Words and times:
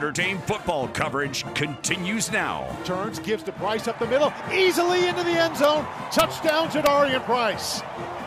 Notre 0.00 0.12
Dame 0.12 0.38
football 0.38 0.88
coverage 0.88 1.44
continues 1.54 2.32
now. 2.32 2.74
Turns, 2.84 3.18
gives 3.18 3.42
to 3.42 3.52
Price 3.52 3.86
up 3.86 3.98
the 3.98 4.06
middle, 4.06 4.32
easily 4.50 5.06
into 5.06 5.22
the 5.22 5.32
end 5.32 5.54
zone. 5.54 5.84
Touchdown 6.10 6.70
to 6.70 6.80
Darian 6.80 7.20
Price. 7.20 7.82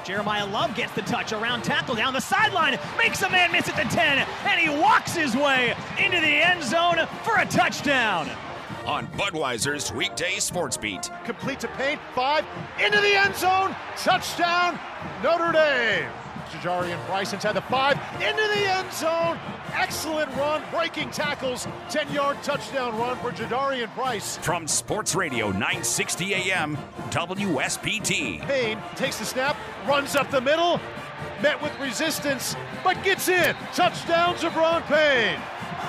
Jeremiyah 0.06 0.52
Love 0.52 0.76
gets 0.76 0.92
the 0.92 1.02
touch 1.02 1.34
around 1.34 1.64
tackle 1.64 1.96
down 1.96 2.14
the 2.14 2.22
sideline, 2.22 2.78
makes 3.00 3.24
a 3.24 3.30
man 3.32 3.52
miss 3.52 3.68
at 3.68 3.76
the 3.76 3.92
10, 3.96 4.20
and 4.20 4.60
he 4.60 4.70
walks 4.70 5.16
his 5.16 5.36
way 5.36 5.76
into 5.98 6.22
the 6.22 6.28
end 6.28 6.64
zone 6.64 7.08
for 7.24 7.40
a 7.40 7.46
touchdown. 7.48 8.30
On 8.86 9.08
Budweiser's 9.08 9.92
weekday 9.92 10.38
sports 10.38 10.78
beat. 10.78 11.10
Complete 11.26 11.60
to 11.62 11.68
Payne, 11.70 11.98
five, 12.14 12.46
into 12.86 13.02
the 13.02 13.16
end 13.16 13.36
zone. 13.36 13.76
Touchdown, 13.98 14.78
Notre 15.24 15.52
Dame. 15.52 16.23
Jadarian 16.54 17.04
Price 17.06 17.34
inside 17.34 17.54
the 17.54 17.62
five, 17.62 17.98
into 18.16 18.48
the 18.54 18.70
end 18.70 18.92
zone. 18.94 19.40
Excellent 19.74 20.30
run, 20.36 20.62
breaking 20.72 21.10
tackles. 21.10 21.68
10 21.90 22.12
yard 22.12 22.38
touchdown 22.44 22.98
run 22.98 23.18
for 23.18 23.32
Jadarian 23.32 23.90
Price. 23.96 24.38
From 24.38 24.68
Sports 24.68 25.16
Radio 25.16 25.50
960 25.50 26.36
AM, 26.36 26.78
WSBT. 27.10 28.42
Payne 28.42 28.80
takes 28.96 29.18
the 29.18 29.26
snap, 29.26 29.58
runs 29.88 30.16
up 30.16 30.30
the 30.30 30.42
middle, 30.42 30.80
met 31.42 31.62
with 31.62 31.78
resistance, 31.80 32.56
but 32.84 33.02
gets 33.04 33.28
in. 33.30 33.56
Touchdown, 33.74 34.36
Gi'Bran 34.36 34.84
Payne. 34.84 35.40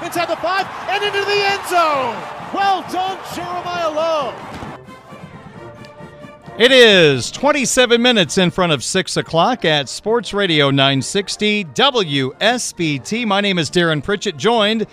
Inside 0.03 0.29
the 0.29 0.37
five 0.37 0.67
and 0.89 1.05
into 1.05 1.21
the 1.21 1.41
end 1.45 1.63
zone. 1.69 2.17
Well 2.55 2.83
done, 2.91 3.19
Jeremiyah 3.35 3.95
Love. 3.95 4.64
It 6.57 6.71
is 6.71 7.33
27 7.33 8.01
minutes 8.01 8.39
in 8.39 8.53
front 8.53 8.71
of 8.71 8.85
6 8.85 9.17
o'clock 9.17 9.65
at 9.65 9.89
Sports 9.89 10.33
Radio 10.33 10.71
960 10.71 11.65
WSBT. 11.65 13.27
My 13.27 13.41
name 13.41 13.59
is 13.59 13.69
Darin 13.69 14.01
Pritchett, 14.01 14.37
joined 14.37 14.87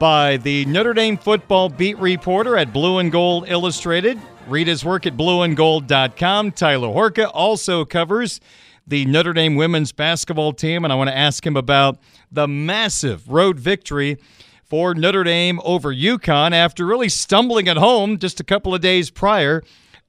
by 0.00 0.38
the 0.38 0.64
Notre 0.64 0.92
Dame 0.92 1.16
football 1.16 1.68
beat 1.68 1.96
reporter 1.98 2.56
at 2.56 2.72
Blue 2.72 2.98
and 2.98 3.12
Gold 3.12 3.44
Illustrated. 3.46 4.20
Read 4.48 4.66
his 4.66 4.84
work 4.84 5.06
at 5.06 5.16
blueandgold.com. 5.16 6.50
Tyler 6.50 6.88
Horka 6.88 7.30
also 7.32 7.84
covers 7.84 8.40
the 8.84 9.04
Notre 9.04 9.34
Dame 9.34 9.54
women's 9.54 9.92
basketball 9.92 10.52
team, 10.52 10.82
and 10.82 10.92
I 10.92 10.96
want 10.96 11.10
to 11.10 11.16
ask 11.16 11.46
him 11.46 11.56
about 11.56 12.00
the 12.32 12.48
massive 12.48 13.28
road 13.28 13.60
victory 13.60 14.18
for 14.64 14.96
Notre 14.96 15.22
Dame 15.22 15.60
over 15.62 15.94
UConn 15.94 16.50
after 16.50 16.84
really 16.84 17.08
stumbling 17.08 17.68
at 17.68 17.76
home 17.76 18.18
just 18.18 18.40
a 18.40 18.44
couple 18.44 18.74
of 18.74 18.80
days 18.80 19.10
prior 19.10 19.62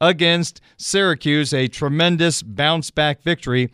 against 0.04 0.62
Syracuse. 0.78 1.54
A 1.54 1.68
tremendous 1.68 2.44
bounce 2.44 2.92
back 2.92 3.22
victory 3.24 3.72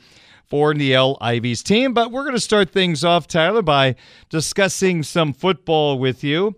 for 0.47 0.73
Niele 0.73 1.17
Ivey's 1.21 1.63
team. 1.63 1.93
But 1.93 2.11
we're 2.11 2.23
going 2.23 2.35
to 2.35 2.41
start 2.41 2.71
things 2.71 3.03
off, 3.03 3.27
Tyler, 3.27 3.61
by 3.61 3.95
discussing 4.29 5.03
some 5.03 5.33
football 5.33 5.99
with 5.99 6.23
you. 6.23 6.55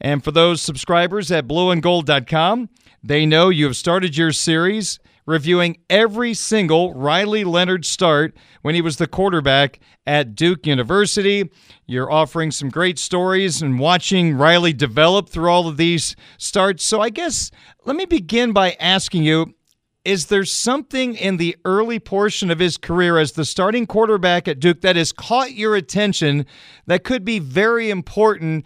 And 0.00 0.22
for 0.22 0.30
those 0.30 0.62
subscribers 0.62 1.30
at 1.30 1.46
blueandgold.com, 1.46 2.68
they 3.02 3.26
know 3.26 3.48
you 3.48 3.64
have 3.66 3.76
started 3.76 4.16
your 4.16 4.32
series 4.32 4.98
reviewing 5.28 5.76
every 5.90 6.32
single 6.32 6.94
Riley 6.94 7.44
Leonard 7.44 7.84
start 7.84 8.34
when 8.62 8.74
he 8.74 8.80
was 8.80 8.96
the 8.96 9.06
quarterback 9.06 9.78
at 10.06 10.34
Duke 10.34 10.66
University. 10.66 11.50
You're 11.86 12.10
offering 12.10 12.50
some 12.50 12.70
great 12.70 12.98
stories 12.98 13.60
and 13.60 13.78
watching 13.78 14.38
Riley 14.38 14.72
develop 14.72 15.28
through 15.28 15.50
all 15.50 15.68
of 15.68 15.76
these 15.76 16.16
starts. 16.38 16.82
So 16.82 17.02
I 17.02 17.10
guess 17.10 17.50
let 17.84 17.94
me 17.94 18.06
begin 18.06 18.52
by 18.52 18.74
asking 18.80 19.24
you 19.24 19.54
is 20.02 20.26
there 20.26 20.46
something 20.46 21.14
in 21.14 21.36
the 21.36 21.54
early 21.66 21.98
portion 21.98 22.50
of 22.50 22.58
his 22.58 22.78
career 22.78 23.18
as 23.18 23.32
the 23.32 23.44
starting 23.44 23.86
quarterback 23.86 24.48
at 24.48 24.58
Duke 24.58 24.80
that 24.80 24.96
has 24.96 25.12
caught 25.12 25.52
your 25.52 25.76
attention 25.76 26.46
that 26.86 27.04
could 27.04 27.26
be 27.26 27.38
very 27.38 27.90
important 27.90 28.64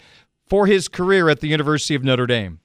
for 0.49 0.67
his 0.69 0.87
career 0.87 1.29
at 1.29 1.41
the 1.41 1.49
University 1.49 1.97
of 1.97 2.05
Notre 2.05 2.29
Dame? 2.29 2.62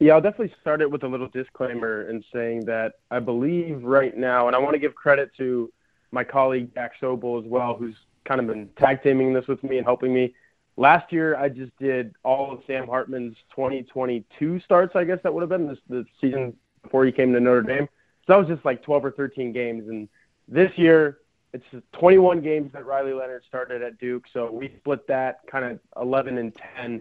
Yeah, 0.00 0.14
I'll 0.14 0.20
definitely 0.20 0.54
start 0.60 0.80
it 0.80 0.90
with 0.90 1.02
a 1.02 1.08
little 1.08 1.28
disclaimer 1.28 2.02
and 2.02 2.24
saying 2.32 2.66
that 2.66 2.94
I 3.10 3.18
believe 3.18 3.82
right 3.82 4.16
now, 4.16 4.46
and 4.46 4.54
I 4.54 4.58
want 4.60 4.74
to 4.74 4.78
give 4.78 4.94
credit 4.94 5.30
to 5.38 5.72
my 6.12 6.22
colleague 6.22 6.72
Jack 6.72 6.92
Sobel 7.00 7.42
as 7.42 7.48
well, 7.48 7.74
who's 7.74 7.96
kind 8.24 8.40
of 8.40 8.46
been 8.46 8.68
tag 8.78 9.02
teaming 9.02 9.32
this 9.32 9.48
with 9.48 9.62
me 9.64 9.78
and 9.78 9.86
helping 9.86 10.14
me. 10.14 10.34
Last 10.76 11.12
year, 11.12 11.36
I 11.36 11.48
just 11.48 11.76
did 11.78 12.14
all 12.22 12.52
of 12.52 12.60
Sam 12.66 12.86
Hartman's 12.86 13.36
2022 13.50 14.60
starts. 14.60 14.94
I 14.94 15.02
guess 15.02 15.18
that 15.24 15.34
would 15.34 15.40
have 15.40 15.48
been 15.48 15.76
the 15.88 16.06
season 16.20 16.56
before 16.84 17.04
he 17.04 17.10
came 17.10 17.32
to 17.32 17.40
Notre 17.40 17.62
Dame. 17.62 17.88
So 18.26 18.34
that 18.34 18.36
was 18.36 18.46
just 18.46 18.64
like 18.64 18.84
12 18.84 19.06
or 19.06 19.10
13 19.10 19.52
games, 19.52 19.88
and 19.88 20.08
this 20.46 20.70
year 20.76 21.18
it's 21.52 21.64
21 21.92 22.40
games 22.40 22.72
that 22.72 22.86
Riley 22.86 23.14
Leonard 23.14 23.42
started 23.48 23.82
at 23.82 23.98
Duke. 23.98 24.24
So 24.32 24.50
we 24.50 24.72
split 24.78 25.06
that 25.08 25.40
kind 25.50 25.64
of 25.64 25.80
11 26.00 26.38
and 26.38 26.54
10 26.76 26.96
uh, 26.96 26.98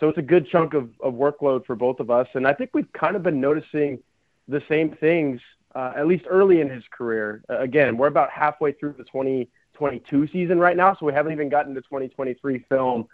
so 0.00 0.08
it's 0.08 0.18
a 0.18 0.22
good 0.22 0.48
chunk 0.48 0.74
of, 0.74 0.90
workload 1.00 1.64
for 1.64 1.76
both 1.76 2.00
of 2.00 2.10
us. 2.10 2.26
And 2.34 2.46
I 2.46 2.52
think 2.52 2.70
we've 2.74 2.92
kind 2.92 3.14
of 3.16 3.22
been 3.22 3.40
noticing 3.40 4.02
the 4.48 4.62
same 4.68 4.90
things, 4.90 5.40
uh, 5.74 5.92
at 5.96 6.06
least 6.06 6.24
early 6.28 6.60
in 6.60 6.68
his 6.68 6.82
career. 6.90 7.42
Uh, 7.48 7.58
again, 7.60 7.96
we're 7.96 8.08
about 8.08 8.30
halfway 8.30 8.72
through 8.72 8.94
the 8.98 9.04
2022 9.04 10.26
season 10.28 10.58
right 10.58 10.76
now, 10.76 10.94
so 10.94 11.06
we 11.06 11.12
haven't 11.12 11.32
even 11.32 11.48
gotten 11.48 11.74
to 11.74 11.80
2023 11.82 12.64
film. 12.68 13.06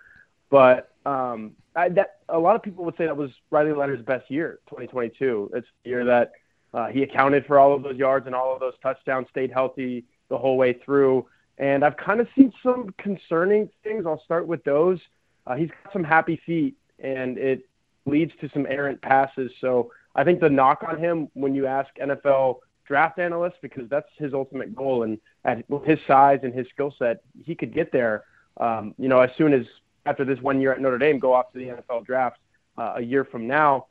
But 0.49 0.93
um, 1.05 1.53
a 1.77 2.39
lot 2.39 2.57
of 2.57 2.63
people 2.63 2.85
would 2.85 2.97
say 2.97 3.05
that 3.05 3.17
was 3.17 3.31
Riley 3.51 3.73
Leonard's 3.73 4.03
best 4.03 4.31
year, 4.31 4.61
2022. 4.69 5.51
It's 5.55 5.67
the 5.85 5.91
year 5.91 6.05
that 6.05 6.33
uh, 6.73 6.87
he 6.87 7.03
accounted 7.03 7.45
for 7.47 7.59
all 7.59 7.75
of 7.75 7.83
those 7.83 7.97
yards 7.97 8.27
and 8.27 8.35
all 8.35 8.55
of 8.55 8.61
those 8.61 8.75
touchdowns, 8.83 9.29
stayed 9.31 9.53
healthy 9.53 10.05
the 10.29 10.39
whole 10.39 10.57
way 10.57 10.73
through. 10.73 11.27
And 11.59 11.85
I've 11.85 11.97
kind 11.97 12.21
of 12.21 12.29
seen 12.37 12.53
some 12.63 12.95
concerning 12.99 13.69
things. 13.83 14.05
I'll 14.07 14.23
start 14.25 14.47
with 14.47 14.63
those. 14.65 15.01
Uh, 15.47 15.55
he's 15.55 15.71
got 15.85 15.93
some 15.93 16.05
happy 16.05 16.41
feet, 16.45 16.77
and 16.99 17.39
it 17.39 17.69
leads 18.05 18.33
to 18.41 18.49
some 18.53 18.67
errant 18.69 19.01
passes. 19.03 19.51
So 19.61 19.93
I 20.15 20.25
think 20.25 20.41
the 20.41 20.51
knock 20.51 20.85
on 20.87 20.99
him 20.99 21.29
when 21.35 21.55
you 21.55 21.67
ask 21.67 21.89
NFL 21.97 22.61
draft 22.87 23.19
analysts, 23.19 23.59
because 23.63 23.89
that's 23.89 24.09
his 24.17 24.33
ultimate 24.33 24.75
goal, 24.75 25.03
and 25.03 25.19
at 25.45 25.65
his 25.85 25.99
size 26.07 26.41
and 26.43 26.55
his 26.55 26.67
skill 26.69 26.95
set, 26.99 27.23
he 27.45 27.55
could 27.55 27.75
get 27.75 27.93
there. 27.93 28.25
Um, 28.59 28.95
you 28.99 29.09
know, 29.09 29.21
as 29.21 29.31
soon 29.37 29.53
as 29.53 29.67
after 30.07 30.25
this 30.25 30.41
one 30.41 30.61
year 30.61 30.73
at 30.73 30.81
Notre 30.81 30.99
Dame, 30.99 31.19
go 31.19 31.33
off 31.33 31.53
to 31.53 31.59
the 31.59 31.67
NFL 31.67 32.07
draft 32.07 32.39
uh, 32.79 32.95
a 32.97 33.03
year 33.03 33.25
from 33.25 33.47
now. 33.47 33.87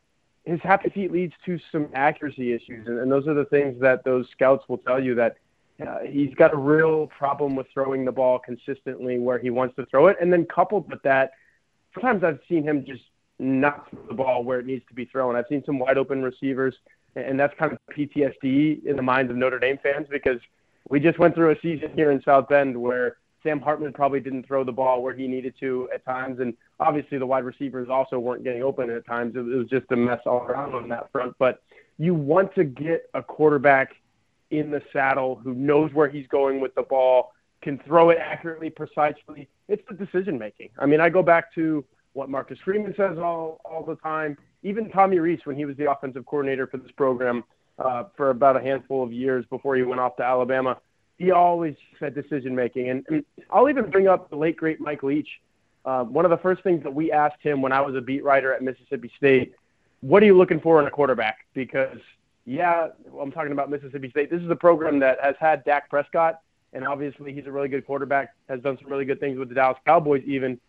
His 0.46 0.60
happy 0.62 0.90
feet 0.90 1.12
leads 1.12 1.34
to 1.46 1.60
some 1.72 1.90
accuracy 1.94 2.54
issues, 2.54 2.88
and, 2.88 3.00
and 3.00 3.12
those 3.12 3.28
are 3.28 3.34
the 3.34 3.46
things 3.46 3.80
that 3.82 4.04
those 4.04 4.28
scouts 4.32 4.64
will 4.70 4.78
tell 4.78 5.04
you 5.04 5.16
that 5.16 5.38
uh, 5.86 6.00
he's 6.08 6.34
got 6.36 6.54
a 6.54 6.58
real 6.58 7.08
problem 7.08 7.56
with 7.56 7.68
throwing 7.74 8.06
the 8.06 8.12
ball 8.12 8.40
consistently 8.40 9.20
where 9.20 9.38
he 9.38 9.50
wants 9.50 9.76
to 9.76 9.86
throw 9.88 10.08
it, 10.08 10.18
and 10.22 10.32
then 10.32 10.46
coupled 10.46 10.90
with 10.90 11.02
that 11.02 11.32
sometimes 11.96 12.24
I've 12.24 12.40
seen 12.48 12.64
him 12.64 12.86
just 12.86 13.04
not 13.40 13.90
throw 13.90 14.06
the 14.08 14.14
ball 14.14 14.44
where 14.44 14.60
it 14.60 14.66
needs 14.66 14.86
to 14.90 14.94
be 14.94 15.06
thrown. 15.06 15.36
I've 15.36 15.46
seen 15.50 15.64
some 15.66 15.80
wide 15.80 15.98
open 15.98 16.22
receivers, 16.22 16.76
and 17.16 17.40
that's 17.40 17.54
kind 17.58 17.74
of 17.74 17.80
PTSD 17.96 18.86
in 18.86 18.96
the 18.96 19.02
minds 19.02 19.32
of 19.32 19.38
Notre 19.38 19.60
Dame 19.60 19.80
fans 19.82 20.08
because 20.10 20.40
we 20.90 21.00
just 21.00 21.18
went 21.20 21.36
through 21.36 21.52
a 21.52 21.60
season 21.62 21.92
here 21.96 22.12
in 22.12 22.22
South 22.22 22.48
Bend 22.48 22.80
where 22.80 23.18
Sam 23.44 23.60
Hartman 23.60 23.94
probably 23.94 24.20
didn't 24.20 24.48
throw 24.48 24.64
the 24.64 24.72
ball 24.72 25.02
where 25.02 25.14
he 25.14 25.28
needed 25.28 25.54
to 25.60 25.90
at 25.94 26.06
times, 26.06 26.40
and 26.40 26.54
obviously 26.80 27.18
the 27.18 27.26
wide 27.26 27.44
receivers 27.44 27.90
also 27.90 28.20
weren't 28.20 28.44
getting 28.44 28.64
open 28.64 28.90
at 28.90 29.06
times. 29.06 29.36
It 29.36 29.42
was 29.42 29.68
just 29.68 29.92
a 29.92 29.96
mess 29.96 30.22
all 30.26 30.44
around 30.44 30.74
on 30.74 30.90
that 30.90 31.12
front. 31.12 31.36
But 31.38 31.62
you 31.98 32.14
want 32.14 32.54
to 32.56 32.64
get 32.64 33.10
a 33.14 33.22
quarterback 33.22 33.92
in 34.52 34.72
the 34.72 34.82
saddle 34.92 35.36
who 35.36 35.54
knows 35.54 35.94
where 35.94 36.08
he's 36.08 36.28
going 36.28 36.60
with 36.60 36.74
the 36.76 36.84
ball 36.84 37.34
can 37.62 37.80
throw 37.80 38.12
it 38.12 38.18
accurately, 38.20 38.70
precisely. 38.70 39.48
It's 39.68 39.82
the 39.90 39.96
decision 39.96 40.38
making. 40.38 40.70
I 40.78 40.86
mean, 40.86 41.02
I 41.02 41.10
go 41.10 41.24
back 41.24 41.54
to 41.56 41.84
what 42.16 42.30
Marcus 42.30 42.58
Freeman 42.64 42.94
says 42.96 43.18
all, 43.18 43.60
all 43.66 43.84
the 43.84 43.96
time. 43.98 44.38
Even 44.64 44.90
Tommy 44.90 45.20
Rees, 45.20 45.40
when 45.44 45.56
he 45.56 45.66
was 45.66 45.76
the 45.78 45.92
offensive 45.92 46.26
coordinator 46.26 46.66
for 46.66 46.78
this 46.78 46.92
program 46.92 47.44
uh, 47.78 48.06
for 48.16 48.30
about 48.30 48.56
a 48.56 48.62
handful 48.62 49.04
of 49.04 49.12
years 49.12 49.46
before 49.50 49.76
he 49.76 49.84
went 49.84 50.00
off 50.00 50.16
to 50.18 50.24
Alabama, 50.24 50.78
he 51.18 51.32
always 51.32 51.76
said 52.00 52.16
decision 52.16 52.56
making. 52.56 52.90
And, 52.90 53.06
and 53.10 53.26
I'll 53.50 53.70
even 53.70 53.90
bring 53.90 54.08
up 54.08 54.30
the 54.30 54.38
late, 54.38 54.56
great 54.58 54.80
Mike 54.80 55.04
Leach. 55.04 55.28
Uh, 55.84 56.04
one 56.04 56.26
of 56.26 56.32
the 56.32 56.38
first 56.38 56.64
things 56.64 56.84
that 56.84 56.94
we 56.94 57.12
asked 57.12 57.42
him 57.42 57.62
when 57.62 57.72
I 57.72 57.82
was 57.82 57.96
a 57.96 58.02
beat 58.02 58.24
writer 58.24 58.54
at 58.54 58.64
Mississippi 58.64 59.12
State, 59.18 59.54
what 60.02 60.24
are 60.24 60.26
you 60.26 60.38
looking 60.38 60.60
for 60.60 60.80
in 60.80 60.88
a 60.88 60.92
quarterback? 60.92 61.40
Because, 61.54 62.00
yeah, 62.46 62.88
I'm 63.20 63.32
talking 63.32 63.52
about 63.52 63.70
Mississippi 63.70 64.10
State. 64.10 64.32
This 64.32 64.42
is 64.42 64.50
a 64.50 64.56
program 64.56 65.00
that 65.00 65.20
has 65.22 65.36
had 65.40 65.64
Dak 65.64 65.90
Prescott 65.90 66.40
and 66.76 66.86
obviously 66.86 67.34
he's 67.34 67.48
a 67.48 67.52
really 67.52 67.70
good 67.70 67.86
quarterback, 67.86 68.36
has 68.50 68.62
done 68.62 68.78
some 68.82 68.92
really 68.92 69.06
good 69.06 69.20
things 69.20 69.40
with 69.40 69.50
the 69.50 69.56
Dallas 69.56 69.78
Cowboys 69.86 70.22
even. 70.26 70.60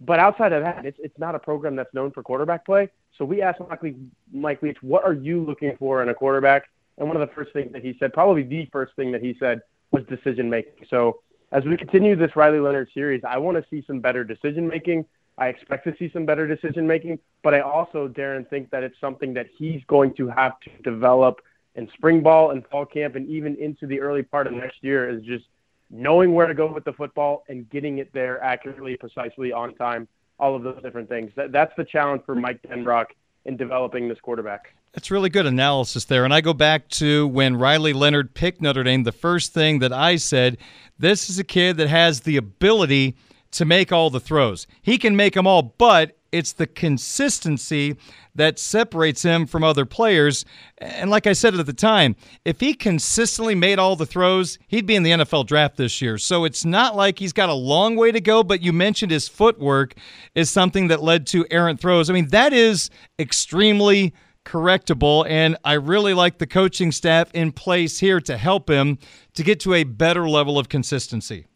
But 0.00 0.18
outside 0.18 0.52
of 0.52 0.62
that, 0.62 0.86
it's 0.86 0.98
it's 1.02 1.18
not 1.18 1.34
a 1.34 1.38
program 1.38 1.76
that's 1.76 1.92
known 1.92 2.10
for 2.10 2.22
quarterback 2.22 2.64
play. 2.64 2.88
So 3.18 3.24
we 3.24 3.42
asked 3.42 3.60
Mike 3.68 3.82
Leach, 3.82 3.96
Mike 4.32 4.62
Leach, 4.62 4.78
what 4.82 5.04
are 5.04 5.12
you 5.12 5.44
looking 5.44 5.76
for 5.78 6.02
in 6.02 6.08
a 6.08 6.14
quarterback? 6.14 6.64
And 6.96 7.06
one 7.06 7.20
of 7.20 7.26
the 7.26 7.34
first 7.34 7.52
things 7.52 7.72
that 7.72 7.82
he 7.82 7.96
said, 7.98 8.12
probably 8.12 8.42
the 8.42 8.66
first 8.72 8.94
thing 8.96 9.12
that 9.12 9.22
he 9.22 9.36
said, 9.38 9.60
was 9.90 10.04
decision 10.04 10.48
making. 10.48 10.86
So 10.88 11.20
as 11.52 11.64
we 11.64 11.76
continue 11.76 12.16
this 12.16 12.34
Riley 12.36 12.60
Leonard 12.60 12.88
series, 12.94 13.22
I 13.26 13.38
want 13.38 13.56
to 13.56 13.64
see 13.68 13.84
some 13.86 14.00
better 14.00 14.24
decision 14.24 14.68
making. 14.68 15.04
I 15.36 15.48
expect 15.48 15.84
to 15.86 15.94
see 15.98 16.10
some 16.12 16.26
better 16.26 16.46
decision 16.46 16.86
making, 16.86 17.18
but 17.42 17.54
I 17.54 17.60
also, 17.60 18.08
Darin, 18.08 18.44
think 18.44 18.70
that 18.70 18.82
it's 18.82 18.98
something 19.00 19.32
that 19.34 19.46
he's 19.56 19.82
going 19.86 20.14
to 20.14 20.28
have 20.28 20.60
to 20.60 20.70
develop 20.82 21.40
in 21.74 21.88
spring 21.94 22.22
ball 22.22 22.50
and 22.50 22.66
fall 22.66 22.84
camp 22.84 23.16
and 23.16 23.28
even 23.28 23.56
into 23.56 23.86
the 23.86 24.00
early 24.00 24.22
part 24.22 24.46
of 24.46 24.52
next 24.52 24.82
year 24.82 25.08
is 25.08 25.22
just 25.22 25.46
knowing 25.90 26.32
where 26.34 26.46
to 26.46 26.54
go 26.54 26.72
with 26.72 26.84
the 26.84 26.92
football 26.92 27.44
and 27.48 27.68
getting 27.70 27.98
it 27.98 28.12
there 28.12 28.42
accurately, 28.42 28.96
precisely, 28.96 29.52
on 29.52 29.74
time, 29.74 30.06
all 30.38 30.54
of 30.54 30.62
those 30.62 30.80
different 30.82 31.08
things. 31.08 31.32
That, 31.36 31.52
that's 31.52 31.72
the 31.76 31.84
challenge 31.84 32.22
for 32.24 32.34
Mike 32.34 32.62
Denbrock 32.62 33.06
in 33.44 33.56
developing 33.56 34.08
this 34.08 34.20
quarterback. 34.20 34.74
That's 34.92 35.10
really 35.10 35.30
good 35.30 35.46
analysis 35.46 36.04
there. 36.04 36.24
And 36.24 36.34
I 36.34 36.40
go 36.40 36.52
back 36.52 36.88
to 36.90 37.26
when 37.28 37.56
Riley 37.56 37.92
Leonard 37.92 38.34
picked 38.34 38.60
Notre 38.60 38.82
Dame, 38.82 39.04
the 39.04 39.12
first 39.12 39.52
thing 39.52 39.78
that 39.80 39.92
I 39.92 40.16
said, 40.16 40.58
this 40.98 41.30
is 41.30 41.38
a 41.38 41.44
kid 41.44 41.76
that 41.76 41.88
has 41.88 42.20
the 42.20 42.36
ability 42.36 43.16
to 43.52 43.64
make 43.64 43.92
all 43.92 44.10
the 44.10 44.20
throws. 44.20 44.66
He 44.82 44.98
can 44.98 45.16
make 45.16 45.34
them 45.34 45.46
all, 45.46 45.62
but 45.62 46.16
it's 46.32 46.52
the 46.52 46.66
consistency 46.66 47.96
that 48.34 48.58
separates 48.58 49.22
him 49.22 49.46
from 49.46 49.64
other 49.64 49.84
players. 49.84 50.44
And 50.78 51.10
like 51.10 51.26
I 51.26 51.32
said 51.32 51.54
at 51.54 51.66
the 51.66 51.72
time, 51.72 52.16
if 52.44 52.60
he 52.60 52.74
consistently 52.74 53.54
made 53.54 53.78
all 53.78 53.96
the 53.96 54.06
throws, 54.06 54.58
he'd 54.68 54.86
be 54.86 54.96
in 54.96 55.02
the 55.02 55.10
NFL 55.10 55.46
draft 55.46 55.76
this 55.76 56.00
year. 56.00 56.18
So 56.18 56.44
it's 56.44 56.64
not 56.64 56.96
like 56.96 57.18
he's 57.18 57.32
got 57.32 57.48
a 57.48 57.54
long 57.54 57.96
way 57.96 58.12
to 58.12 58.20
go, 58.20 58.42
but 58.42 58.62
you 58.62 58.72
mentioned 58.72 59.10
his 59.10 59.28
footwork 59.28 59.94
is 60.34 60.50
something 60.50 60.88
that 60.88 61.02
led 61.02 61.26
to 61.28 61.46
errant 61.50 61.80
throws. 61.80 62.08
I 62.08 62.12
mean, 62.12 62.28
that 62.28 62.52
is 62.52 62.90
extremely 63.18 64.14
correctable. 64.44 65.26
And 65.28 65.56
I 65.64 65.74
really 65.74 66.14
like 66.14 66.38
the 66.38 66.46
coaching 66.46 66.92
staff 66.92 67.30
in 67.34 67.52
place 67.52 67.98
here 67.98 68.20
to 68.22 68.36
help 68.36 68.70
him 68.70 68.98
to 69.34 69.42
get 69.42 69.60
to 69.60 69.74
a 69.74 69.84
better 69.84 70.28
level 70.28 70.58
of 70.58 70.68
consistency. 70.68 71.46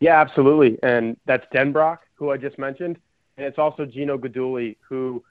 Yeah, 0.00 0.18
absolutely. 0.18 0.78
And 0.82 1.16
that's 1.26 1.44
Denbrock, 1.54 1.98
who 2.20 2.30
I 2.30 2.36
just 2.36 2.58
mentioned. 2.58 2.98
And 3.36 3.46
it's 3.46 3.58
also 3.58 3.84
Gino 3.84 4.16
Guidugli, 4.16 4.76
who 4.88 5.24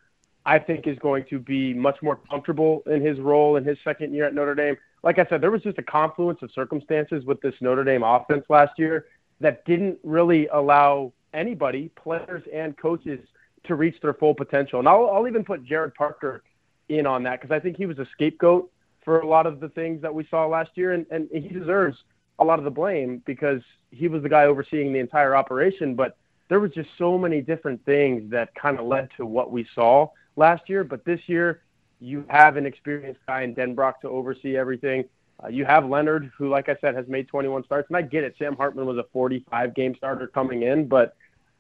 I 0.46 0.60
think 0.60 0.88
is 0.88 0.98
going 1.00 1.26
to 1.30 1.40
be 1.40 1.74
much 1.74 2.02
more 2.02 2.18
comfortable 2.30 2.84
in 2.88 3.06
his 3.06 3.20
role 3.20 3.56
in 3.56 3.64
his 3.64 3.78
second 3.84 4.14
year 4.14 4.26
at 4.26 4.34
Notre 4.34 4.56
Dame. 4.56 4.76
Like 5.04 5.20
I 5.20 5.26
said, 5.30 5.40
there 5.40 5.52
was 5.52 5.62
just 5.62 5.78
a 5.78 5.84
confluence 5.84 6.40
of 6.42 6.52
circumstances 6.52 7.24
with 7.24 7.40
this 7.40 7.54
Notre 7.62 7.86
Dame 7.86 8.04
offense 8.04 8.44
last 8.50 8.74
year 8.78 9.06
that 9.40 9.64
didn't 9.66 10.00
really 10.04 10.48
allow 10.48 11.14
anybody, 11.34 11.90
players 11.96 12.44
and 12.52 12.76
coaches, 12.78 13.20
to 13.66 13.76
reach 13.76 13.96
their 14.02 14.14
full 14.14 14.34
potential. 14.34 14.80
And 14.80 14.88
I'll, 14.88 15.10
I'll 15.10 15.28
even 15.28 15.46
put 15.46 15.64
Gerad 15.64 15.94
Parker 15.94 16.44
in 16.90 17.06
on 17.06 17.24
that 17.24 17.40
because 17.40 17.54
I 17.54 17.60
think 17.60 17.78
he 17.78 17.86
was 17.86 18.00
a 18.00 18.08
scapegoat 18.14 18.72
for 19.06 19.20
a 19.20 19.28
lot 19.28 19.46
of 19.46 19.60
the 19.60 19.70
things 19.70 20.02
that 20.02 20.14
we 20.14 20.28
saw 20.30 20.48
last 20.48 20.72
year, 20.76 20.94
and, 20.94 21.06
and 21.12 21.30
he 21.32 21.50
deserves 21.50 21.98
a 22.40 22.44
lot 22.44 22.58
of 22.58 22.66
the 22.66 22.72
blame 22.72 23.22
because 23.26 23.62
he 23.92 24.08
was 24.08 24.24
the 24.24 24.30
guy 24.30 24.46
overseeing 24.46 24.92
the 24.92 25.00
entire 25.00 25.36
operation. 25.36 25.94
But 25.94 26.18
there 26.50 26.60
was 26.60 26.72
just 26.72 26.90
so 26.98 27.18
many 27.18 27.42
different 27.42 27.84
things 27.86 28.30
that 28.32 28.54
kind 28.56 28.80
of 28.80 28.86
led 28.86 29.10
to 29.18 29.26
what 29.26 29.52
we 29.52 29.66
saw 29.74 30.10
last 30.36 30.68
year. 30.68 30.84
But 30.84 31.06
this 31.06 31.22
year, 31.28 31.62
you 32.02 32.26
have 32.28 32.58
an 32.58 32.66
experienced 32.66 33.22
guy 33.28 33.44
in 33.44 33.56
Denbrock 33.56 34.02
to 34.02 34.10
oversee 34.10 34.58
everything. 34.58 35.06
Uh, 35.42 35.48
you 35.48 35.64
have 35.64 35.88
Leonard, 35.88 36.32
who, 36.38 36.50
like 36.50 36.68
I 36.68 36.76
said, 36.82 36.96
has 36.96 37.08
made 37.08 37.28
21 37.28 37.64
starts. 37.64 37.88
And 37.90 37.98
I 37.98 38.02
get 38.02 38.24
it. 38.24 38.36
Sam 38.38 38.56
Hartman 38.56 38.86
was 38.86 38.98
a 38.98 39.06
45 39.14 39.74
game 39.76 39.96
starter 39.96 40.28
coming 40.28 40.64
in. 40.64 40.88
But 40.88 41.16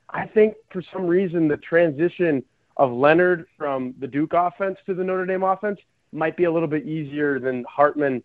I 0.09 0.25
think 0.25 0.55
for 0.71 0.81
some 0.91 1.05
reason, 1.05 1.47
the 1.47 1.57
transition 1.57 2.43
of 2.77 2.91
Leonard 2.91 3.45
from 3.57 3.93
the 3.99 4.07
Duke 4.07 4.33
offense 4.33 4.77
to 4.87 4.93
the 4.93 5.03
Notre 5.03 5.25
Dame 5.25 5.43
offense 5.43 5.79
might 6.11 6.35
be 6.35 6.45
a 6.45 6.51
little 6.51 6.67
bit 6.67 6.85
easier 6.87 7.39
than 7.39 7.63
Hartman 7.65 8.23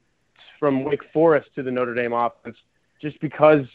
from 0.58 0.84
Wake 0.84 1.02
Forest 1.12 1.48
to 1.56 1.62
the 1.62 1.70
Notre 1.70 1.94
Dame 1.94 2.14
offense, 2.14 2.56
just 3.02 3.20
because 3.20 3.66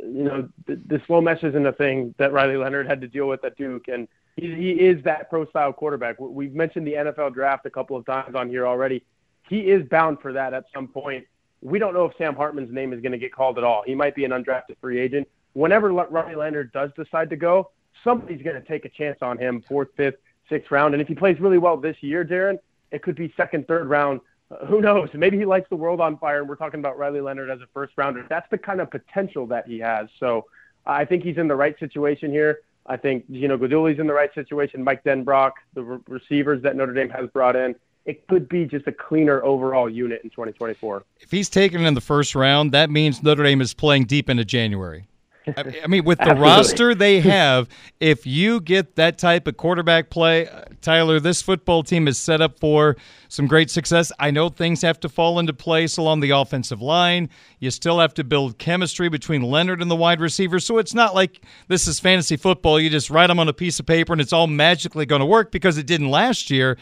you 0.00 0.24
know 0.24 0.48
the, 0.66 0.80
the 0.86 1.02
slow 1.06 1.20
mesh 1.20 1.42
isn't 1.42 1.66
a 1.66 1.72
thing 1.72 2.14
that 2.18 2.32
Riley 2.32 2.56
Leonard 2.56 2.86
had 2.86 3.00
to 3.00 3.08
deal 3.08 3.26
with 3.26 3.44
at 3.44 3.56
Duke, 3.56 3.88
and 3.88 4.08
he, 4.36 4.54
he 4.54 4.70
is 4.72 5.02
that 5.04 5.28
pro 5.30 5.46
style 5.46 5.72
quarterback. 5.72 6.16
We've 6.18 6.54
mentioned 6.54 6.86
the 6.86 6.94
NFL 6.94 7.34
draft 7.34 7.66
a 7.66 7.70
couple 7.70 7.96
of 7.96 8.06
times 8.06 8.34
on 8.34 8.48
here 8.48 8.66
already. 8.66 9.04
He 9.48 9.60
is 9.70 9.88
bound 9.88 10.20
for 10.20 10.32
that 10.32 10.54
at 10.54 10.64
some 10.74 10.88
point. 10.88 11.26
We 11.60 11.78
don't 11.78 11.94
know 11.94 12.04
if 12.04 12.16
Sam 12.16 12.36
Hartman's 12.36 12.72
name 12.72 12.92
is 12.92 13.00
going 13.00 13.12
to 13.12 13.18
get 13.18 13.32
called 13.32 13.58
at 13.58 13.64
all. 13.64 13.82
He 13.84 13.94
might 13.94 14.14
be 14.14 14.24
an 14.24 14.30
undrafted 14.30 14.76
free 14.80 15.00
agent. 15.00 15.26
Whenever 15.54 15.92
Riley 15.92 16.36
Leonard 16.36 16.72
does 16.72 16.90
decide 16.94 17.30
to 17.30 17.36
go, 17.36 17.70
somebody's 18.04 18.42
going 18.42 18.60
to 18.60 18.66
take 18.66 18.84
a 18.84 18.88
chance 18.88 19.18
on 19.22 19.38
him, 19.38 19.64
fourth, 19.66 19.88
fifth, 19.96 20.16
sixth 20.48 20.70
round. 20.70 20.94
And 20.94 21.00
if 21.00 21.08
he 21.08 21.14
plays 21.14 21.40
really 21.40 21.58
well 21.58 21.76
this 21.76 21.96
year, 22.00 22.22
Darin, 22.22 22.58
it 22.92 23.02
could 23.02 23.16
be 23.16 23.32
second, 23.36 23.66
third 23.66 23.88
round 23.88 24.20
who 24.66 24.80
knows? 24.80 25.10
Maybe 25.12 25.36
he 25.36 25.44
lights 25.44 25.68
the 25.68 25.76
world 25.76 26.00
on 26.00 26.16
fire, 26.18 26.40
and 26.40 26.48
we're 26.48 26.56
talking 26.56 26.80
about 26.80 26.98
Riley 26.98 27.20
Leonard 27.20 27.50
as 27.50 27.60
a 27.60 27.66
first 27.74 27.92
rounder. 27.96 28.24
That's 28.28 28.48
the 28.50 28.58
kind 28.58 28.80
of 28.80 28.90
potential 28.90 29.46
that 29.48 29.66
he 29.66 29.78
has. 29.80 30.08
So 30.18 30.46
I 30.86 31.04
think 31.04 31.22
he's 31.22 31.36
in 31.36 31.48
the 31.48 31.56
right 31.56 31.78
situation 31.78 32.30
here. 32.30 32.60
I 32.86 32.96
think 32.96 33.30
Gino 33.30 33.58
Guidugli's 33.58 33.98
in 33.98 34.06
the 34.06 34.14
right 34.14 34.32
situation. 34.34 34.82
Mike 34.82 35.04
Denbrock, 35.04 35.52
the 35.74 35.82
re- 35.82 35.98
receivers 36.08 36.62
that 36.62 36.76
Notre 36.76 36.94
Dame 36.94 37.10
has 37.10 37.28
brought 37.30 37.56
in, 37.56 37.74
it 38.06 38.26
could 38.28 38.48
be 38.48 38.64
just 38.64 38.86
a 38.86 38.92
cleaner 38.92 39.44
overall 39.44 39.90
unit 39.90 40.22
in 40.24 40.30
2024. 40.30 41.04
If 41.20 41.30
he's 41.30 41.50
taken 41.50 41.84
in 41.84 41.92
the 41.92 42.00
first 42.00 42.34
round, 42.34 42.72
that 42.72 42.88
means 42.88 43.22
Notre 43.22 43.44
Dame 43.44 43.60
is 43.60 43.74
playing 43.74 44.04
deep 44.04 44.30
into 44.30 44.46
January. 44.46 45.07
I 45.84 45.86
mean, 45.86 46.04
with 46.04 46.18
the 46.18 46.34
roster 46.34 46.94
they 46.94 47.20
have, 47.20 47.68
if 48.00 48.26
you 48.26 48.60
get 48.60 48.96
that 48.96 49.18
type 49.18 49.46
of 49.46 49.56
quarterback 49.56 50.10
play, 50.10 50.48
uh, 50.48 50.64
Tyler, 50.80 51.20
this 51.20 51.42
football 51.42 51.82
team 51.82 52.08
is 52.08 52.18
set 52.18 52.40
up 52.40 52.58
for 52.58 52.96
some 53.28 53.46
great 53.46 53.70
success. 53.70 54.10
I 54.18 54.30
know 54.30 54.48
things 54.48 54.82
have 54.82 55.00
to 55.00 55.08
fall 55.08 55.38
into 55.38 55.52
place 55.52 55.96
along 55.96 56.20
the 56.20 56.30
offensive 56.30 56.80
line. 56.80 57.28
You 57.58 57.70
still 57.70 57.98
have 58.00 58.14
to 58.14 58.24
build 58.24 58.58
chemistry 58.58 59.08
between 59.08 59.42
Leonard 59.42 59.82
and 59.82 59.90
the 59.90 59.96
wide 59.96 60.20
receivers. 60.20 60.64
So 60.64 60.78
it's 60.78 60.94
not 60.94 61.14
like 61.14 61.42
this 61.68 61.86
is 61.86 62.00
fantasy 62.00 62.36
football. 62.36 62.80
You 62.80 62.90
just 62.90 63.10
write 63.10 63.26
them 63.26 63.38
on 63.38 63.48
a 63.48 63.52
piece 63.52 63.80
of 63.80 63.86
paper 63.86 64.12
and 64.12 64.20
it's 64.20 64.32
all 64.32 64.46
magically 64.46 65.06
going 65.06 65.20
to 65.20 65.26
work 65.26 65.50
because 65.50 65.78
it 65.78 65.86
didn't 65.86 66.10
last 66.10 66.50
year. 66.50 66.78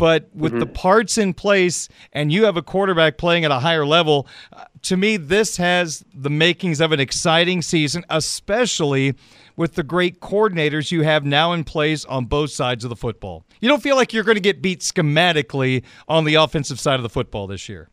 But 0.00 0.30
with 0.34 0.52
mm-hmm. 0.52 0.60
the 0.60 0.66
parts 0.66 1.18
in 1.18 1.34
place 1.34 1.86
and 2.14 2.32
you 2.32 2.44
have 2.44 2.56
a 2.56 2.62
quarterback 2.62 3.18
playing 3.18 3.44
at 3.44 3.50
a 3.50 3.58
higher 3.58 3.84
level, 3.84 4.26
uh, 4.50 4.64
to 4.84 4.96
me, 4.96 5.18
this 5.18 5.58
has 5.58 6.02
the 6.14 6.30
makings 6.30 6.80
of 6.80 6.92
an 6.92 7.00
exciting 7.00 7.60
season, 7.60 8.06
especially 8.08 9.14
with 9.56 9.74
the 9.74 9.82
great 9.82 10.20
coordinators 10.20 10.90
you 10.90 11.02
have 11.02 11.26
now 11.26 11.52
in 11.52 11.64
place 11.64 12.06
on 12.06 12.24
both 12.24 12.50
sides 12.50 12.82
of 12.82 12.88
the 12.88 12.96
football. 12.96 13.44
You 13.60 13.68
don't 13.68 13.82
feel 13.82 13.94
like 13.94 14.14
you're 14.14 14.24
going 14.24 14.36
to 14.36 14.40
get 14.40 14.62
beat 14.62 14.80
schematically 14.80 15.82
on 16.08 16.24
the 16.24 16.36
offensive 16.36 16.80
side 16.80 16.94
of 16.94 17.02
the 17.02 17.10
football 17.10 17.46
this 17.46 17.68
year. 17.68 17.90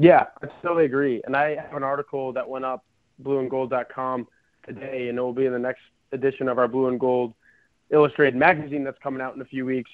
Yeah, 0.00 0.24
I 0.42 0.48
totally 0.62 0.86
agree. 0.86 1.22
And 1.26 1.36
I 1.36 1.54
have 1.54 1.76
an 1.76 1.84
article 1.84 2.32
that 2.32 2.48
went 2.48 2.64
up 2.64 2.84
blueandgold.com 3.22 4.26
today, 4.66 5.08
and 5.10 5.16
it 5.16 5.20
will 5.20 5.32
be 5.32 5.46
in 5.46 5.52
the 5.52 5.60
next 5.60 5.82
edition 6.10 6.48
of 6.48 6.58
our 6.58 6.66
Blue 6.66 6.88
and 6.88 6.98
Gold 6.98 7.34
Illustrated 7.90 8.34
magazine 8.34 8.82
that's 8.82 8.98
coming 9.00 9.22
out 9.22 9.36
in 9.36 9.40
a 9.42 9.44
few 9.44 9.64
weeks 9.64 9.90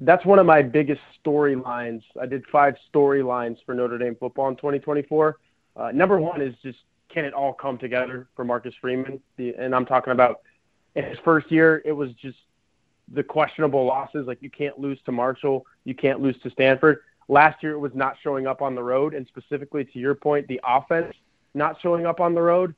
that's 0.00 0.24
one 0.24 0.38
of 0.38 0.46
my 0.46 0.62
biggest 0.62 1.00
storylines. 1.24 2.02
I 2.20 2.26
did 2.26 2.44
five 2.50 2.74
storylines 2.92 3.58
for 3.64 3.74
Notre 3.74 3.98
Dame 3.98 4.16
football 4.18 4.48
in 4.48 4.56
2024. 4.56 5.38
Uh, 5.76 5.90
number 5.92 6.18
one 6.18 6.40
is 6.40 6.54
just 6.62 6.78
can 7.08 7.24
it 7.24 7.34
all 7.34 7.52
come 7.52 7.76
together 7.76 8.26
for 8.34 8.44
Marcus 8.44 8.74
Freeman? 8.80 9.20
The, 9.36 9.54
and 9.58 9.74
I'm 9.74 9.84
talking 9.84 10.12
about 10.12 10.40
in 10.94 11.04
his 11.04 11.18
first 11.24 11.50
year, 11.50 11.82
it 11.84 11.92
was 11.92 12.10
just 12.14 12.38
the 13.12 13.22
questionable 13.22 13.84
losses. 13.84 14.26
Like 14.26 14.38
you 14.40 14.50
can't 14.50 14.78
lose 14.78 14.98
to 15.04 15.12
Marshall, 15.12 15.66
you 15.84 15.94
can't 15.94 16.20
lose 16.20 16.38
to 16.42 16.50
Stanford. 16.50 17.00
Last 17.28 17.62
year, 17.62 17.72
it 17.72 17.78
was 17.78 17.92
not 17.94 18.16
showing 18.22 18.46
up 18.46 18.62
on 18.62 18.74
the 18.74 18.82
road, 18.82 19.14
and 19.14 19.26
specifically 19.28 19.84
to 19.84 19.98
your 19.98 20.14
point, 20.14 20.48
the 20.48 20.60
offense 20.66 21.14
not 21.54 21.76
showing 21.80 22.06
up 22.06 22.20
on 22.20 22.34
the 22.34 22.42
road. 22.42 22.74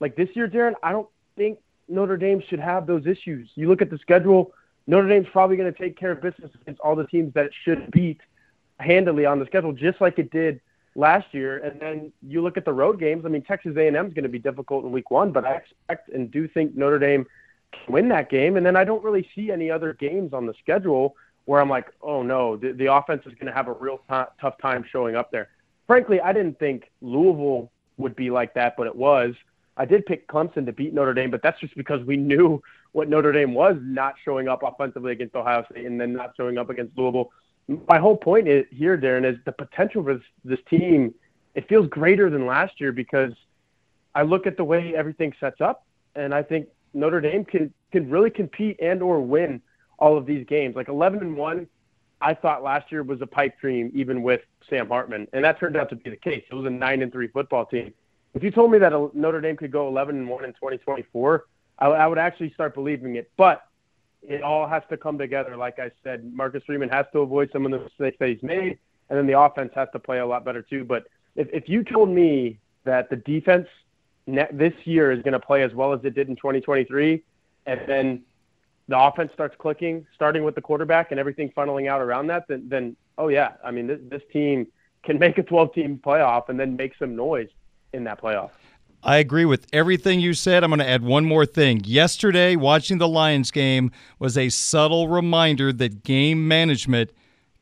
Like 0.00 0.16
this 0.16 0.28
year, 0.34 0.46
Darin, 0.46 0.74
I 0.82 0.92
don't 0.92 1.08
think 1.36 1.58
Notre 1.88 2.16
Dame 2.16 2.42
should 2.48 2.60
have 2.60 2.86
those 2.86 3.06
issues. 3.06 3.48
You 3.54 3.68
look 3.68 3.82
at 3.82 3.90
the 3.90 3.98
schedule 3.98 4.52
Notre 4.88 5.06
Dame's 5.06 5.28
probably 5.30 5.56
going 5.58 5.72
to 5.72 5.78
take 5.78 5.98
care 5.98 6.12
of 6.12 6.22
business 6.22 6.50
against 6.62 6.80
all 6.80 6.96
the 6.96 7.06
teams 7.06 7.34
that 7.34 7.44
it 7.44 7.52
should 7.62 7.90
beat 7.90 8.20
handily 8.80 9.26
on 9.26 9.38
the 9.38 9.44
schedule, 9.44 9.72
just 9.72 10.00
like 10.00 10.18
it 10.18 10.30
did 10.30 10.60
last 10.96 11.26
year. 11.32 11.58
And 11.58 11.78
then 11.78 12.12
you 12.26 12.40
look 12.40 12.56
at 12.56 12.64
the 12.64 12.72
road 12.72 12.98
games. 12.98 13.26
I 13.26 13.28
mean, 13.28 13.42
Texas 13.42 13.76
A&M 13.76 13.94
is 13.94 14.14
going 14.14 14.22
to 14.22 14.30
be 14.30 14.38
difficult 14.38 14.84
in 14.86 14.90
Week 14.90 15.10
One, 15.10 15.30
but 15.30 15.44
I 15.44 15.56
expect 15.56 16.08
and 16.08 16.30
do 16.30 16.48
think 16.48 16.74
Notre 16.74 16.98
Dame 16.98 17.26
can 17.72 17.92
win 17.92 18.08
that 18.08 18.30
game. 18.30 18.56
And 18.56 18.64
then 18.64 18.76
I 18.76 18.84
don't 18.84 19.04
really 19.04 19.28
see 19.34 19.52
any 19.52 19.70
other 19.70 19.92
games 19.92 20.32
on 20.32 20.46
the 20.46 20.54
schedule 20.58 21.14
where 21.44 21.60
I'm 21.60 21.68
like, 21.68 21.92
oh 22.00 22.22
no, 22.22 22.56
the, 22.56 22.72
the 22.72 22.92
offense 22.92 23.22
is 23.26 23.34
going 23.34 23.46
to 23.46 23.52
have 23.52 23.68
a 23.68 23.72
real 23.74 23.98
t- 24.08 24.30
tough 24.40 24.56
time 24.60 24.86
showing 24.90 25.16
up 25.16 25.30
there. 25.30 25.50
Frankly, 25.86 26.18
I 26.18 26.32
didn't 26.32 26.58
think 26.58 26.90
Louisville 27.02 27.70
would 27.98 28.16
be 28.16 28.30
like 28.30 28.54
that, 28.54 28.74
but 28.78 28.86
it 28.86 28.96
was. 28.96 29.34
I 29.76 29.84
did 29.84 30.06
pick 30.06 30.28
Clemson 30.28 30.64
to 30.66 30.72
beat 30.72 30.94
Notre 30.94 31.14
Dame, 31.14 31.30
but 31.30 31.42
that's 31.42 31.60
just 31.60 31.76
because 31.76 32.02
we 32.04 32.16
knew 32.16 32.62
what 32.92 33.08
Notre 33.08 33.32
Dame 33.32 33.54
was 33.54 33.76
not 33.80 34.14
showing 34.24 34.48
up 34.48 34.62
offensively 34.62 35.12
against 35.12 35.34
Ohio 35.34 35.64
State 35.70 35.86
and 35.86 36.00
then 36.00 36.12
not 36.12 36.32
showing 36.36 36.58
up 36.58 36.70
against 36.70 36.96
Louisville. 36.96 37.30
My 37.88 37.98
whole 37.98 38.16
point 38.16 38.48
is, 38.48 38.64
here, 38.70 38.96
Darin, 38.96 39.24
is 39.24 39.36
the 39.44 39.52
potential 39.52 40.02
for 40.02 40.14
this, 40.14 40.24
this 40.44 40.58
team 40.70 41.14
it 41.58 41.68
feels 41.68 41.88
greater 41.88 42.30
than 42.30 42.46
last 42.46 42.80
year 42.80 42.92
because 42.92 43.32
I 44.14 44.22
look 44.22 44.46
at 44.46 44.56
the 44.56 44.62
way 44.62 44.94
everything 44.94 45.32
sets 45.40 45.60
up, 45.60 45.84
and 46.14 46.32
I 46.32 46.40
think 46.40 46.68
Notre 46.94 47.20
Dame 47.20 47.44
can 47.44 47.74
can 47.90 48.08
really 48.08 48.30
compete 48.30 48.78
and 48.80 49.02
or 49.02 49.20
win 49.20 49.60
all 49.98 50.16
of 50.16 50.24
these 50.24 50.46
games. 50.46 50.76
Like 50.76 50.88
11 50.88 51.18
and 51.20 51.36
one, 51.36 51.66
I 52.20 52.34
thought 52.34 52.62
last 52.62 52.92
year 52.92 53.02
was 53.02 53.20
a 53.22 53.26
pipe 53.26 53.58
dream, 53.60 53.90
even 53.92 54.22
with 54.22 54.42
Sam 54.70 54.88
Hartman, 54.88 55.26
and 55.32 55.44
that 55.44 55.58
turned 55.58 55.76
out 55.76 55.88
to 55.90 55.96
be 55.96 56.10
the 56.10 56.16
case. 56.16 56.44
It 56.48 56.54
was 56.54 56.66
a 56.66 56.70
nine 56.70 57.02
and 57.02 57.10
three 57.10 57.26
football 57.26 57.66
team. 57.66 57.92
If 58.34 58.44
you 58.44 58.52
told 58.52 58.70
me 58.70 58.78
that 58.78 58.92
uh, 58.92 59.08
Notre 59.12 59.40
Dame 59.40 59.56
could 59.56 59.72
go 59.72 59.88
11 59.88 60.16
and 60.16 60.28
one 60.28 60.44
in 60.44 60.52
2024, 60.52 61.46
I, 61.78 61.86
I 61.86 62.06
would 62.06 62.18
actually 62.18 62.52
start 62.52 62.74
believing 62.74 63.16
it. 63.16 63.30
But 63.36 63.64
it 64.22 64.42
all 64.42 64.66
has 64.66 64.82
to 64.90 64.96
come 64.96 65.18
together. 65.18 65.56
Like 65.56 65.78
I 65.78 65.90
said, 66.02 66.32
Marcus 66.34 66.62
Freeman 66.66 66.88
has 66.88 67.06
to 67.12 67.20
avoid 67.20 67.50
some 67.52 67.64
of 67.64 67.72
the 67.72 67.78
mistakes 67.78 68.16
that 68.20 68.28
he's 68.28 68.42
made, 68.42 68.78
and 69.08 69.18
then 69.18 69.26
the 69.26 69.38
offense 69.38 69.72
has 69.74 69.88
to 69.92 69.98
play 69.98 70.18
a 70.18 70.26
lot 70.26 70.44
better 70.44 70.62
too. 70.62 70.84
But 70.84 71.06
if, 71.36 71.48
if 71.52 71.68
you 71.68 71.84
told 71.84 72.08
me 72.08 72.58
that 72.84 73.10
the 73.10 73.16
defense 73.16 73.68
ne- 74.26 74.48
this 74.52 74.74
year 74.84 75.12
is 75.12 75.22
going 75.22 75.32
to 75.32 75.40
play 75.40 75.62
as 75.62 75.72
well 75.74 75.92
as 75.92 76.00
it 76.04 76.14
did 76.14 76.28
in 76.28 76.36
2023, 76.36 77.22
and 77.66 77.80
then 77.86 78.22
the 78.88 78.98
offense 78.98 79.30
starts 79.34 79.54
clicking, 79.58 80.06
starting 80.14 80.42
with 80.42 80.54
the 80.54 80.62
quarterback 80.62 81.10
and 81.10 81.20
everything 81.20 81.50
funneling 81.56 81.88
out 81.88 82.00
around 82.00 82.26
that, 82.28 82.48
then, 82.48 82.68
then 82.68 82.96
oh 83.18 83.28
yeah, 83.28 83.52
I 83.64 83.70
mean 83.70 83.86
this, 83.86 84.00
this 84.08 84.22
team 84.32 84.66
can 85.04 85.18
make 85.18 85.38
a 85.38 85.42
12-team 85.42 86.00
playoff 86.04 86.48
and 86.48 86.58
then 86.58 86.76
make 86.76 86.92
some 86.98 87.14
noise 87.14 87.48
in 87.92 88.04
that 88.04 88.20
playoff. 88.20 88.50
I 89.02 89.18
agree 89.18 89.44
with 89.44 89.66
everything 89.72 90.20
you 90.20 90.34
said. 90.34 90.64
I'm 90.64 90.70
going 90.70 90.80
to 90.80 90.88
add 90.88 91.02
one 91.02 91.24
more 91.24 91.46
thing. 91.46 91.82
Yesterday, 91.84 92.56
watching 92.56 92.98
the 92.98 93.08
Lions 93.08 93.50
game 93.50 93.92
was 94.18 94.36
a 94.36 94.48
subtle 94.48 95.08
reminder 95.08 95.72
that 95.72 96.02
game 96.02 96.48
management 96.48 97.10